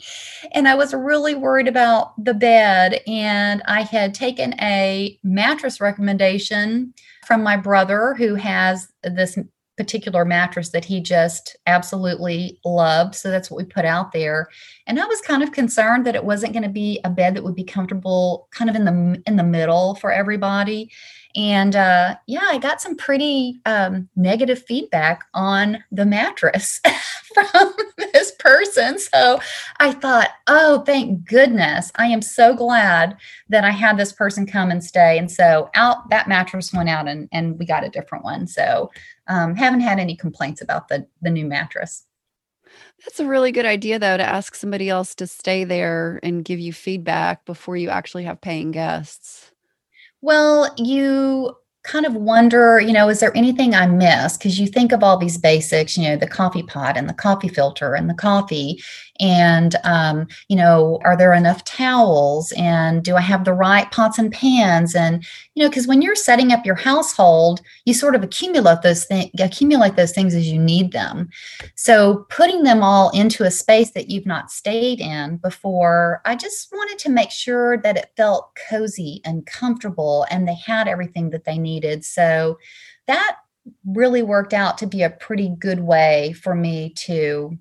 And 0.52 0.66
I 0.68 0.74
was 0.74 0.94
really 0.94 1.34
worried 1.34 1.68
about 1.68 2.12
the 2.22 2.34
bed. 2.34 3.00
And 3.06 3.62
I 3.66 3.82
had 3.82 4.14
taken 4.14 4.54
a 4.60 5.18
mattress 5.22 5.80
recommendation 5.80 6.94
from 7.26 7.42
my 7.42 7.56
brother 7.56 8.14
who 8.16 8.34
has 8.36 8.88
this 9.02 9.38
particular 9.78 10.24
mattress 10.24 10.70
that 10.70 10.84
he 10.84 11.00
just 11.00 11.56
absolutely 11.66 12.58
loved. 12.64 13.14
So 13.14 13.30
that's 13.30 13.48
what 13.48 13.58
we 13.58 13.64
put 13.64 13.84
out 13.84 14.10
there. 14.10 14.48
And 14.88 15.00
I 15.00 15.06
was 15.06 15.20
kind 15.20 15.42
of 15.42 15.52
concerned 15.52 16.04
that 16.04 16.16
it 16.16 16.24
wasn't 16.24 16.52
going 16.52 16.64
to 16.64 16.68
be 16.68 17.00
a 17.04 17.10
bed 17.10 17.36
that 17.36 17.44
would 17.44 17.54
be 17.54 17.64
comfortable 17.64 18.48
kind 18.50 18.68
of 18.68 18.74
in 18.74 18.84
the 18.84 19.22
in 19.26 19.36
the 19.36 19.44
middle 19.44 19.94
for 19.94 20.10
everybody. 20.10 20.90
And 21.36 21.76
uh, 21.76 22.16
yeah, 22.26 22.44
I 22.44 22.58
got 22.58 22.80
some 22.80 22.96
pretty 22.96 23.60
um, 23.64 24.08
negative 24.16 24.62
feedback 24.62 25.24
on 25.34 25.84
the 25.92 26.06
mattress 26.06 26.80
from 27.34 27.72
this 28.12 28.32
person. 28.40 28.98
So 28.98 29.40
I 29.78 29.92
thought, 29.92 30.30
oh, 30.46 30.82
thank 30.84 31.26
goodness. 31.26 31.92
I 31.96 32.06
am 32.06 32.22
so 32.22 32.54
glad 32.54 33.16
that 33.50 33.62
I 33.62 33.70
had 33.70 33.98
this 33.98 34.12
person 34.12 34.46
come 34.46 34.70
and 34.70 34.82
stay. 34.82 35.18
And 35.18 35.30
so 35.30 35.70
out 35.74 36.08
that 36.10 36.28
mattress 36.28 36.72
went 36.72 36.88
out 36.88 37.06
and, 37.06 37.28
and 37.30 37.58
we 37.58 37.66
got 37.66 37.84
a 37.84 37.90
different 37.90 38.24
one. 38.24 38.46
So 38.46 38.90
um, 39.28 39.54
haven't 39.54 39.80
had 39.80 39.98
any 39.98 40.16
complaints 40.16 40.60
about 40.60 40.88
the, 40.88 41.06
the 41.22 41.30
new 41.30 41.46
mattress. 41.46 42.04
That's 43.04 43.20
a 43.20 43.26
really 43.26 43.52
good 43.52 43.66
idea 43.66 43.98
though 43.98 44.16
to 44.16 44.22
ask 44.22 44.54
somebody 44.54 44.88
else 44.88 45.14
to 45.16 45.26
stay 45.26 45.64
there 45.64 46.20
and 46.22 46.44
give 46.44 46.58
you 46.58 46.72
feedback 46.72 47.44
before 47.44 47.76
you 47.76 47.88
actually 47.88 48.24
have 48.24 48.40
paying 48.40 48.72
guests. 48.72 49.52
Well, 50.20 50.74
you 50.76 51.56
kind 51.84 52.04
of 52.04 52.14
wonder, 52.14 52.80
you 52.80 52.92
know, 52.92 53.08
is 53.08 53.20
there 53.20 53.36
anything 53.36 53.74
I 53.74 53.86
miss? 53.86 54.36
Because 54.36 54.58
you 54.58 54.66
think 54.66 54.92
of 54.92 55.02
all 55.02 55.16
these 55.16 55.38
basics, 55.38 55.96
you 55.96 56.08
know, 56.08 56.16
the 56.16 56.26
coffee 56.26 56.62
pot 56.62 56.96
and 56.96 57.08
the 57.08 57.14
coffee 57.14 57.48
filter 57.48 57.94
and 57.94 58.10
the 58.10 58.14
coffee, 58.14 58.82
and 59.20 59.76
um, 59.84 60.26
you 60.48 60.56
know 60.56 61.00
are 61.04 61.16
there 61.16 61.32
enough 61.34 61.64
towels? 61.64 62.52
And 62.56 63.02
do 63.02 63.16
i 63.16 63.20
have 63.20 63.44
the 63.44 63.52
right 63.52 63.90
pots 63.90 64.18
and 64.18 64.32
pans? 64.32 64.94
And 64.94 65.24
you 65.54 65.62
know 65.62 65.68
because 65.68 65.86
when 65.86 66.02
you're 66.02 66.14
setting 66.14 66.52
up 66.52 66.64
your 66.64 66.74
household 66.74 67.60
you 67.84 67.94
sort 67.94 68.14
of 68.14 68.22
accumulate 68.22 68.82
those 68.82 69.04
things 69.04 69.30
accumulate 69.38 69.96
those 69.96 70.12
things 70.12 70.34
as 70.34 70.50
you 70.50 70.58
need 70.58 70.92
them. 70.92 71.28
So 71.74 72.26
putting 72.30 72.62
them 72.62 72.82
all 72.82 73.10
into 73.10 73.44
a 73.44 73.50
space 73.50 73.90
that 73.92 74.10
you've 74.10 74.26
not 74.26 74.50
stayed 74.50 75.00
in 75.00 75.36
before 75.38 76.20
i 76.24 76.34
just 76.34 76.72
wanted 76.72 76.98
to 76.98 77.10
make 77.10 77.30
sure 77.30 77.78
that 77.78 77.96
it 77.96 78.12
felt 78.16 78.56
cozy 78.68 79.20
and 79.24 79.46
comfortable 79.46 80.26
and 80.30 80.46
they 80.46 80.54
had 80.54 80.88
everything 80.88 81.30
that 81.30 81.44
they 81.44 81.58
needed. 81.58 82.04
So 82.04 82.58
that 83.06 83.36
really 83.84 84.22
worked 84.22 84.54
out 84.54 84.78
to 84.78 84.86
be 84.86 85.02
a 85.02 85.10
pretty 85.10 85.54
good 85.58 85.80
way 85.80 86.32
for 86.32 86.54
me 86.54 86.90
to 86.90 87.58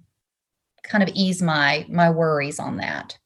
kind 0.87 1.03
of 1.03 1.09
ease 1.13 1.41
my 1.41 1.85
my 1.89 2.09
worries 2.09 2.59
on 2.59 2.77
that. 2.77 3.17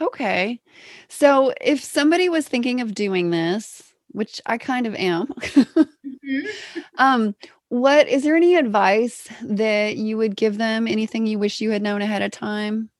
Okay. 0.00 0.60
So 1.08 1.52
if 1.60 1.82
somebody 1.82 2.28
was 2.28 2.48
thinking 2.48 2.80
of 2.80 2.94
doing 2.94 3.30
this, 3.30 3.82
which 4.08 4.40
I 4.46 4.58
kind 4.58 4.86
of 4.86 4.94
am, 4.94 5.26
mm-hmm. 5.28 6.40
um, 6.98 7.34
what 7.68 8.08
is 8.08 8.22
there 8.22 8.36
any 8.36 8.56
advice 8.56 9.28
that 9.42 9.96
you 9.96 10.16
would 10.16 10.36
give 10.36 10.58
them? 10.58 10.86
Anything 10.88 11.26
you 11.26 11.38
wish 11.38 11.60
you 11.60 11.70
had 11.70 11.82
known 11.82 12.02
ahead 12.02 12.22
of 12.22 12.30
time? 12.30 12.90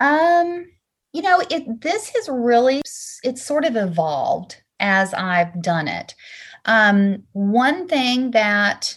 Um, 0.00 0.66
you 1.12 1.22
know, 1.22 1.42
it 1.50 1.80
this 1.80 2.10
has 2.14 2.28
really 2.28 2.80
it's 3.22 3.44
sort 3.44 3.64
of 3.64 3.76
evolved 3.76 4.62
as 4.80 5.14
I've 5.14 5.62
done 5.62 5.88
it. 5.88 6.14
Um, 6.64 7.24
one 7.32 7.88
thing 7.88 8.30
that 8.32 8.96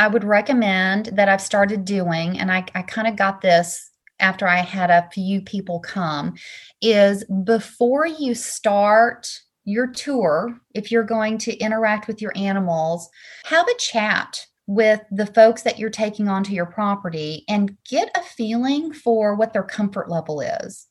I 0.00 0.08
would 0.08 0.24
recommend 0.24 1.10
that 1.12 1.28
I've 1.28 1.42
started 1.42 1.84
doing, 1.84 2.38
and 2.38 2.50
I, 2.50 2.64
I 2.74 2.80
kind 2.80 3.06
of 3.06 3.16
got 3.16 3.42
this 3.42 3.90
after 4.18 4.48
I 4.48 4.56
had 4.56 4.88
a 4.88 5.06
few 5.12 5.42
people 5.42 5.78
come, 5.78 6.36
is 6.80 7.22
before 7.44 8.06
you 8.06 8.34
start 8.34 9.30
your 9.64 9.88
tour, 9.88 10.58
if 10.74 10.90
you're 10.90 11.04
going 11.04 11.36
to 11.36 11.56
interact 11.58 12.08
with 12.08 12.22
your 12.22 12.32
animals, 12.34 13.10
have 13.44 13.68
a 13.68 13.78
chat 13.78 14.46
with 14.66 15.02
the 15.10 15.26
folks 15.26 15.62
that 15.62 15.78
you're 15.78 15.90
taking 15.90 16.28
onto 16.28 16.54
your 16.54 16.64
property 16.64 17.44
and 17.46 17.76
get 17.86 18.10
a 18.16 18.22
feeling 18.22 18.94
for 18.94 19.34
what 19.34 19.52
their 19.52 19.62
comfort 19.62 20.08
level 20.08 20.40
is. 20.40 20.86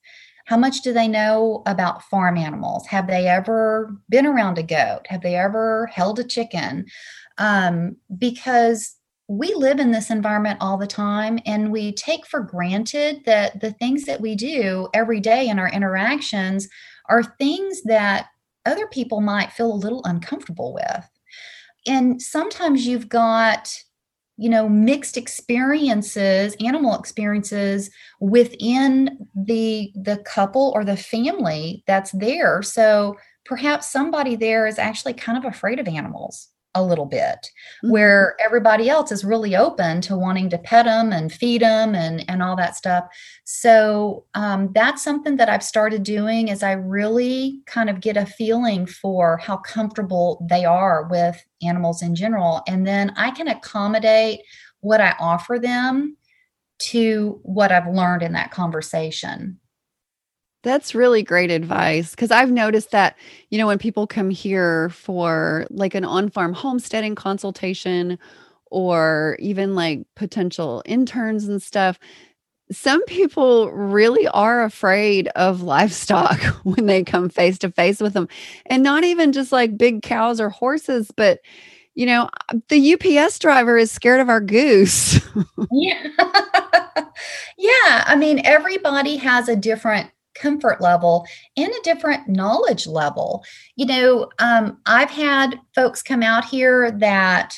How 0.45 0.57
much 0.57 0.81
do 0.81 0.93
they 0.93 1.07
know 1.07 1.63
about 1.65 2.03
farm 2.03 2.37
animals? 2.37 2.85
Have 2.85 3.07
they 3.07 3.27
ever 3.27 3.91
been 4.07 4.27
around 4.27 4.59
a 4.59 4.63
goat? 4.63 5.07
Have 5.07 5.21
they 5.21 5.35
ever 5.35 5.87
held 5.87 6.19
a 6.19 6.23
chicken? 6.23 6.85
um, 7.39 7.95
because 8.15 8.95
we 9.29 9.53
live 9.53 9.79
in 9.79 9.91
this 9.91 10.09
environment 10.09 10.57
all 10.59 10.75
the 10.75 10.87
time 10.87 11.37
and 11.45 11.71
we 11.71 11.93
take 11.93 12.25
for 12.25 12.39
granted 12.39 13.21
that 13.25 13.61
the 13.61 13.71
things 13.73 14.05
that 14.05 14.19
we 14.19 14.33
do 14.33 14.89
every 14.95 15.19
day 15.19 15.47
in 15.47 15.59
our 15.59 15.69
interactions 15.69 16.67
are 17.09 17.35
things 17.37 17.83
that 17.83 18.29
other 18.65 18.87
people 18.87 19.21
might 19.21 19.51
feel 19.51 19.71
a 19.71 19.73
little 19.73 20.01
uncomfortable 20.05 20.73
with. 20.73 21.07
And 21.85 22.19
sometimes 22.19 22.87
you've 22.87 23.07
got 23.07 23.71
you 24.35 24.49
know 24.49 24.67
mixed 24.67 25.17
experiences 25.17 26.55
animal 26.61 26.97
experiences 26.97 27.91
within 28.21 29.27
the 29.35 29.91
the 29.95 30.17
couple 30.25 30.71
or 30.73 30.83
the 30.83 30.97
family 30.97 31.83
that's 31.85 32.11
there. 32.13 32.63
So 32.63 33.15
perhaps 33.45 33.91
somebody 33.91 34.35
there 34.35 34.65
is 34.65 34.79
actually 34.79 35.13
kind 35.13 35.37
of 35.37 35.45
afraid 35.45 35.79
of 35.79 35.87
animals 35.87 36.49
a 36.79 36.85
little 36.85 37.05
bit 37.05 37.19
mm-hmm. 37.83 37.91
where 37.91 38.35
everybody 38.39 38.89
else 38.89 39.11
is 39.11 39.23
really 39.23 39.55
open 39.55 40.01
to 40.01 40.17
wanting 40.17 40.49
to 40.49 40.57
pet 40.57 40.85
them 40.85 41.11
and 41.11 41.31
feed 41.31 41.61
them 41.61 41.93
and 41.95 42.25
and 42.29 42.41
all 42.41 42.55
that 42.55 42.75
stuff. 42.75 43.05
So 43.43 44.25
um, 44.33 44.71
that's 44.73 45.03
something 45.03 45.37
that 45.37 45.49
i've 45.49 45.63
started 45.63 46.03
doing 46.03 46.47
is 46.47 46.63
i 46.63 46.71
really 46.71 47.61
kind 47.65 47.89
of 47.89 47.99
get 47.99 48.17
a 48.17 48.25
feeling 48.25 48.85
for 48.85 49.37
how 49.37 49.57
comfortable 49.57 50.45
they 50.49 50.65
are 50.65 51.03
with 51.03 51.43
animals 51.61 52.01
in 52.01 52.15
general. 52.15 52.61
And 52.67 52.87
then 52.87 53.13
i 53.15 53.31
can 53.31 53.47
accommodate 53.47 54.41
what 54.81 55.01
i 55.01 55.15
offer 55.19 55.59
them 55.59 56.15
to 56.79 57.39
what 57.43 57.71
i've 57.71 57.93
learned 57.93 58.23
in 58.23 58.33
that 58.33 58.51
conversation 58.51 59.59
that's 60.63 60.93
really 60.93 61.23
great 61.23 61.51
advice 61.51 62.11
because 62.11 62.31
I've 62.31 62.51
noticed 62.51 62.91
that, 62.91 63.17
you 63.49 63.57
know, 63.57 63.67
when 63.67 63.79
people 63.79 64.07
come 64.07 64.29
here 64.29 64.89
for 64.89 65.65
like 65.69 65.95
an 65.95 66.03
on 66.03 66.29
farm 66.29 66.53
homesteading 66.53 67.15
consultation 67.15 68.19
or 68.69 69.37
even 69.39 69.73
like 69.73 70.01
potential 70.15 70.83
interns 70.85 71.47
and 71.47 71.61
stuff, 71.61 71.97
some 72.71 73.03
people 73.05 73.71
really 73.71 74.27
are 74.27 74.63
afraid 74.63 75.27
of 75.29 75.61
livestock 75.63 76.39
when 76.63 76.85
they 76.85 77.03
come 77.03 77.29
face 77.29 77.57
to 77.59 77.71
face 77.71 77.99
with 77.99 78.13
them. 78.13 78.27
And 78.65 78.83
not 78.83 79.03
even 79.03 79.31
just 79.31 79.51
like 79.51 79.77
big 79.77 80.01
cows 80.01 80.41
or 80.41 80.49
horses, 80.49 81.11
but 81.15 81.39
you 81.95 82.05
know, 82.05 82.29
uh, 82.49 82.57
the 82.69 82.93
UPS 82.93 83.39
driver 83.39 83.77
is 83.77 83.91
scared 83.91 84.21
of 84.21 84.29
our 84.29 84.39
goose. 84.39 85.19
yeah. 85.71 86.03
yeah. 87.57 88.03
I 88.07 88.15
mean, 88.17 88.41
everybody 88.45 89.17
has 89.17 89.49
a 89.49 89.55
different 89.55 90.09
comfort 90.39 90.81
level 90.81 91.25
and 91.57 91.69
a 91.69 91.83
different 91.83 92.27
knowledge 92.27 92.87
level. 92.87 93.43
You 93.75 93.85
know, 93.85 94.29
um, 94.39 94.79
I've 94.85 95.11
had 95.11 95.59
folks 95.75 96.01
come 96.01 96.23
out 96.23 96.45
here 96.45 96.91
that 96.91 97.55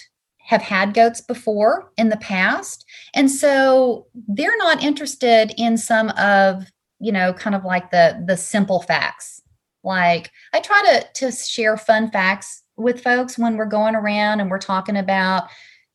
have 0.52 0.62
had 0.62 0.94
goats 0.94 1.22
before 1.22 1.92
in 1.98 2.10
the 2.10 2.18
past. 2.18 2.84
And 3.14 3.32
so 3.32 4.08
they're 4.28 4.58
not 4.58 4.84
interested 4.84 5.54
in 5.58 5.78
some 5.78 6.10
of, 6.18 6.66
you 7.00 7.12
know, 7.12 7.34
kind 7.34 7.56
of 7.56 7.64
like 7.64 7.92
the 7.92 8.22
the 8.28 8.36
simple 8.36 8.82
facts. 8.82 9.42
Like 9.84 10.30
I 10.54 10.60
try 10.60 10.82
to 10.92 11.08
to 11.26 11.32
share 11.32 11.78
fun 11.78 12.12
facts 12.12 12.64
with 12.76 13.02
folks 13.02 13.38
when 13.38 13.56
we're 13.56 13.66
going 13.66 13.96
around 13.96 14.42
and 14.42 14.50
we're 14.50 14.60
talking 14.60 14.98
about, 14.98 15.44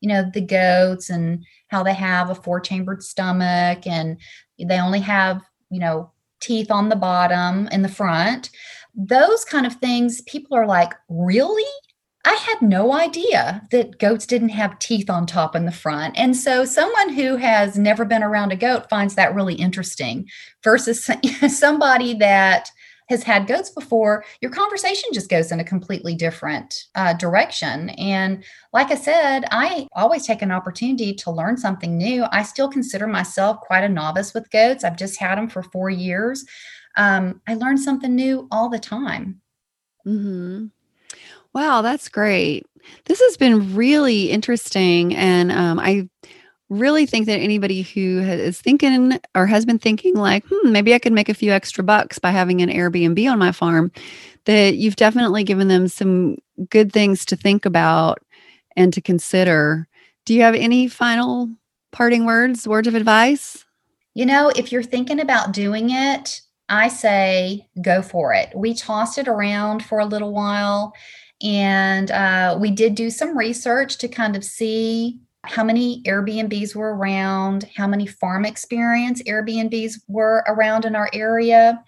you 0.01 0.09
know, 0.09 0.25
the 0.33 0.40
goats 0.40 1.11
and 1.11 1.44
how 1.68 1.83
they 1.83 1.94
have 1.94 2.31
a 2.31 2.35
four-chambered 2.35 3.03
stomach 3.03 3.87
and 3.87 4.18
they 4.59 4.81
only 4.81 5.01
have, 5.01 5.42
you 5.70 5.81
know, 5.81 6.12
teeth 6.47 6.71
on 6.71 6.89
the 6.89 6.97
bottom 6.97 7.69
and 7.73 7.85
the 7.85 7.89
front. 7.89 8.51
Those 8.95 9.45
kind 9.45 9.67
of 9.67 9.75
things, 9.75 10.23
people 10.23 10.57
are 10.57 10.67
like, 10.67 10.95
really? 11.09 11.65
I 12.25 12.35
had 12.35 12.61
no 12.61 12.93
idea 12.93 13.63
that 13.71 14.01
goats 14.01 14.27
didn't 14.27 14.49
have 14.49 14.79
teeth 14.81 15.09
on 15.09 15.27
top 15.27 15.55
and 15.55 15.67
the 15.67 15.73
front. 15.73 16.19
And 16.19 16.37
so 16.37 16.65
someone 16.65 17.11
who 17.11 17.37
has 17.37 17.79
never 17.79 18.05
been 18.05 18.23
around 18.23 18.51
a 18.51 18.57
goat 18.57 18.89
finds 18.89 19.15
that 19.15 19.35
really 19.35 19.55
interesting 19.55 20.29
versus 20.65 21.09
somebody 21.49 22.15
that 22.15 22.71
has 23.09 23.23
had 23.23 23.47
goats 23.47 23.71
before, 23.71 24.25
your 24.40 24.51
conversation 24.51 25.11
just 25.12 25.31
goes 25.31 25.53
in 25.53 25.61
a 25.61 25.64
completely 25.64 26.14
different 26.14 26.75
uh, 26.95 27.12
direction. 27.14 27.90
And 27.90 28.45
like 28.73 28.90
I 28.90 28.97
said, 28.97 29.45
I 29.51 29.87
always 29.95 30.27
take 30.27 30.42
an 30.42 30.51
opportunity 30.51 31.14
to 31.14 31.31
learn 31.31 31.57
something 31.57 31.97
new. 31.97 32.25
I 32.33 32.42
still 32.42 32.69
consider 32.69 33.07
myself 33.07 33.61
quite 33.61 33.85
a 33.85 33.88
novice 33.88 34.35
with 34.35 34.51
goats. 34.51 34.85
I've 34.85 34.97
just 34.97 35.19
had 35.19 35.38
them 35.38 35.49
for 35.49 35.62
four 35.62 35.90
years. 35.90 36.45
Um, 36.97 37.40
I 37.47 37.55
learn 37.55 37.79
something 37.79 38.14
new 38.14 38.49
all 38.51 38.69
the 38.69 38.79
time. 38.79 39.40
Hmm. 40.05 40.66
Wow, 41.53 41.83
that's 41.83 42.09
great. 42.09 42.66
This 43.07 43.21
has 43.21 43.37
been 43.37 43.75
really 43.75 44.31
interesting, 44.31 45.14
and 45.16 45.51
um, 45.51 45.79
I 45.81 46.09
really 46.68 47.07
think 47.07 47.26
that 47.26 47.38
anybody 47.38 47.83
who 47.83 48.20
is 48.20 48.61
thinking 48.61 49.20
or 49.35 49.46
has 49.46 49.64
been 49.64 49.79
thinking 49.79 50.14
like 50.14 50.44
hmm, 50.50 50.72
maybe 50.72 50.94
i 50.94 50.98
could 50.98 51.12
make 51.12 51.29
a 51.29 51.35
few 51.35 51.52
extra 51.52 51.85
bucks 51.85 52.18
by 52.18 52.31
having 52.31 52.61
an 52.61 52.68
airbnb 52.68 53.31
on 53.31 53.38
my 53.38 53.52
farm 53.52 53.92
that 54.46 54.76
you've 54.76 54.96
definitely 54.96 55.44
given 55.44 55.68
them 55.68 55.88
some 55.88 56.37
good 56.70 56.92
things 56.92 57.24
to 57.26 57.37
think 57.37 57.66
about 57.66 58.20
and 58.76 58.92
to 58.92 59.00
consider. 59.00 59.87
Do 60.24 60.35
you 60.35 60.42
have 60.42 60.55
any 60.55 60.88
final 60.88 61.50
parting 61.92 62.24
words 62.24 62.66
words 62.66 62.88
of 62.88 62.94
advice? 62.94 63.64
You 64.14 64.26
know 64.26 64.50
if 64.57 64.72
you're 64.72 64.83
thinking 64.83 65.20
about 65.20 65.52
doing 65.52 65.90
it 65.90 66.40
i 66.68 66.88
say 66.88 67.68
go 67.81 68.02
for 68.02 68.33
it. 68.35 68.50
We 68.55 68.74
tossed 68.74 69.18
it 69.18 69.29
around 69.29 69.85
for 69.85 69.98
a 69.98 70.07
little 70.07 70.33
while 70.33 70.92
and 71.42 72.11
uh, 72.11 72.57
we 72.59 72.70
did 72.70 72.94
do 72.94 73.11
some 73.11 73.37
research 73.37 73.98
to 73.98 74.09
kind 74.09 74.35
of 74.35 74.42
see 74.42 75.20
how 75.49 75.65
many 75.65 76.03
Airbnbs 76.03 76.75
were 76.75 76.95
around, 76.95 77.69
how 77.77 77.87
many 77.87 78.07
farm 78.07 78.45
experience 78.45 79.23
Airbnbs 79.23 80.01
were 80.09 80.45
around 80.47 80.85
in 80.85 80.95
our 80.95 81.11
area. 81.13 81.83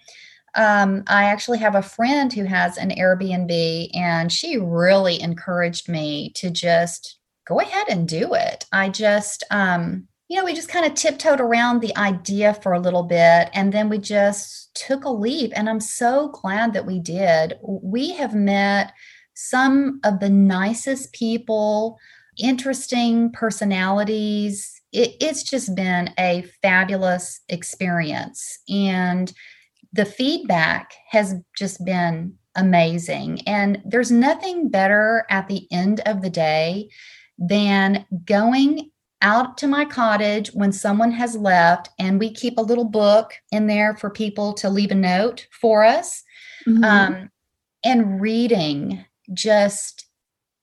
Um, 0.55 1.03
I 1.07 1.25
actually 1.25 1.59
have 1.59 1.75
a 1.75 1.81
friend 1.81 2.33
who 2.33 2.43
has 2.43 2.77
an 2.77 2.89
Airbnb, 2.89 3.95
and 3.95 4.31
she 4.31 4.57
really 4.57 5.21
encouraged 5.21 5.87
me 5.87 6.31
to 6.35 6.49
just 6.49 7.19
go 7.47 7.59
ahead 7.59 7.87
and 7.89 8.07
do 8.07 8.33
it. 8.33 8.65
I 8.71 8.89
just, 8.89 9.43
um, 9.51 10.07
you 10.27 10.37
know, 10.37 10.45
we 10.45 10.53
just 10.53 10.69
kind 10.69 10.85
of 10.85 10.93
tiptoed 10.93 11.41
around 11.41 11.81
the 11.81 11.95
idea 11.97 12.53
for 12.53 12.73
a 12.73 12.79
little 12.79 13.01
bit 13.01 13.49
and 13.53 13.73
then 13.73 13.89
we 13.89 13.97
just 13.97 14.71
took 14.75 15.03
a 15.03 15.09
leap. 15.09 15.51
And 15.55 15.67
I'm 15.67 15.79
so 15.79 16.29
glad 16.29 16.73
that 16.73 16.85
we 16.85 16.99
did. 16.99 17.55
We 17.63 18.13
have 18.13 18.35
met 18.35 18.93
some 19.33 19.99
of 20.03 20.19
the 20.19 20.29
nicest 20.29 21.13
people, 21.13 21.97
interesting 22.39 23.31
personalities. 23.31 24.81
It, 24.91 25.15
it's 25.19 25.43
just 25.43 25.75
been 25.75 26.13
a 26.17 26.45
fabulous 26.61 27.41
experience. 27.49 28.59
And 28.69 29.31
the 29.93 30.05
feedback 30.05 30.93
has 31.09 31.35
just 31.57 31.83
been 31.85 32.33
amazing. 32.55 33.41
And 33.47 33.81
there's 33.85 34.11
nothing 34.11 34.69
better 34.69 35.25
at 35.29 35.47
the 35.47 35.67
end 35.71 36.01
of 36.05 36.21
the 36.21 36.29
day 36.29 36.89
than 37.37 38.05
going 38.25 38.91
out 39.21 39.57
to 39.57 39.67
my 39.67 39.85
cottage 39.85 40.49
when 40.53 40.71
someone 40.71 41.11
has 41.11 41.35
left 41.35 41.89
and 41.99 42.19
we 42.19 42.31
keep 42.31 42.57
a 42.57 42.61
little 42.61 42.85
book 42.85 43.33
in 43.51 43.67
there 43.67 43.95
for 43.97 44.09
people 44.09 44.53
to 44.53 44.69
leave 44.69 44.91
a 44.91 44.95
note 44.95 45.47
for 45.51 45.83
us 45.83 46.23
mm-hmm. 46.65 46.83
um, 46.83 47.29
and 47.83 48.21
reading 48.21 49.03
just 49.33 50.05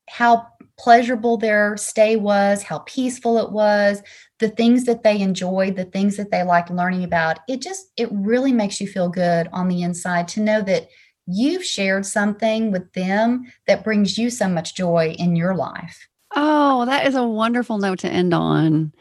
how 0.09 0.47
pleasurable 0.79 1.37
their 1.37 1.77
stay 1.77 2.17
was 2.17 2.63
how 2.63 2.79
peaceful 2.81 3.39
it 3.39 3.51
was 3.51 4.03
the 4.39 4.49
things 4.49 4.85
that 4.85 5.03
they 5.03 5.21
enjoyed 5.21 5.77
the 5.77 5.85
things 5.85 6.17
that 6.17 6.31
they 6.31 6.43
liked 6.43 6.71
learning 6.71 7.05
about 7.05 7.39
it 7.49 7.63
just 7.63 7.87
it 7.97 8.09
really 8.13 8.53
makes 8.53 8.81
you 8.81 8.87
feel 8.87 9.09
good 9.09 9.49
on 9.53 9.69
the 9.69 9.83
inside 9.83 10.29
to 10.29 10.41
know 10.41 10.61
that 10.61 10.89
you've 11.27 11.65
shared 11.65 12.05
something 12.05 12.71
with 12.71 12.93
them 12.93 13.51
that 13.67 13.83
brings 13.83 14.19
you 14.19 14.29
so 14.31 14.49
much 14.49 14.75
joy 14.75 15.15
in 15.19 15.35
your 15.35 15.55
life 15.55 16.09
Oh, 16.39 16.85
that 16.85 17.07
is 17.07 17.15
a 17.15 17.25
wonderful 17.25 17.79
note 17.79 18.01
to 18.01 18.09
end 18.09 18.35
on. 18.35 18.93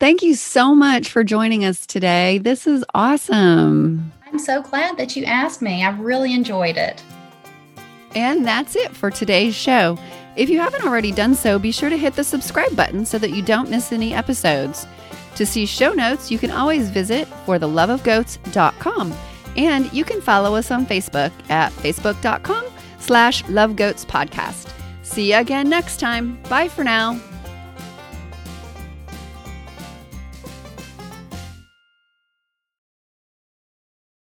Thank 0.00 0.22
you 0.22 0.34
so 0.34 0.74
much 0.74 1.10
for 1.10 1.22
joining 1.22 1.64
us 1.64 1.86
today. 1.86 2.38
This 2.38 2.66
is 2.66 2.82
awesome. 2.94 4.10
I'm 4.26 4.38
so 4.38 4.62
glad 4.62 4.96
that 4.96 5.14
you 5.14 5.24
asked 5.24 5.60
me. 5.60 5.84
I've 5.84 6.00
really 6.00 6.32
enjoyed 6.32 6.78
it. 6.78 7.04
And 8.14 8.46
that's 8.46 8.74
it 8.74 8.96
for 8.96 9.10
today's 9.10 9.54
show. 9.54 9.98
If 10.36 10.48
you 10.48 10.58
haven't 10.58 10.84
already 10.84 11.12
done 11.12 11.34
so, 11.34 11.58
be 11.58 11.72
sure 11.72 11.90
to 11.90 11.96
hit 11.96 12.14
the 12.14 12.24
subscribe 12.24 12.74
button 12.74 13.04
so 13.04 13.18
that 13.18 13.30
you 13.30 13.42
don't 13.42 13.70
miss 13.70 13.92
any 13.92 14.14
episodes. 14.14 14.86
To 15.36 15.46
see 15.46 15.66
show 15.66 15.92
notes, 15.92 16.30
you 16.30 16.38
can 16.38 16.50
always 16.50 16.90
visit 16.90 17.28
fortheloveofgoats.com. 17.46 19.14
And 19.56 19.92
you 19.92 20.04
can 20.04 20.20
follow 20.20 20.54
us 20.54 20.70
on 20.70 20.86
Facebook 20.86 21.32
at 21.50 21.72
facebook.com 21.72 22.66
slash 22.98 23.42
lovegoatspodcast. 23.44 24.72
See 25.02 25.32
you 25.32 25.38
again 25.38 25.68
next 25.68 26.00
time. 26.00 26.40
Bye 26.48 26.68
for 26.68 26.84
now. 26.84 27.20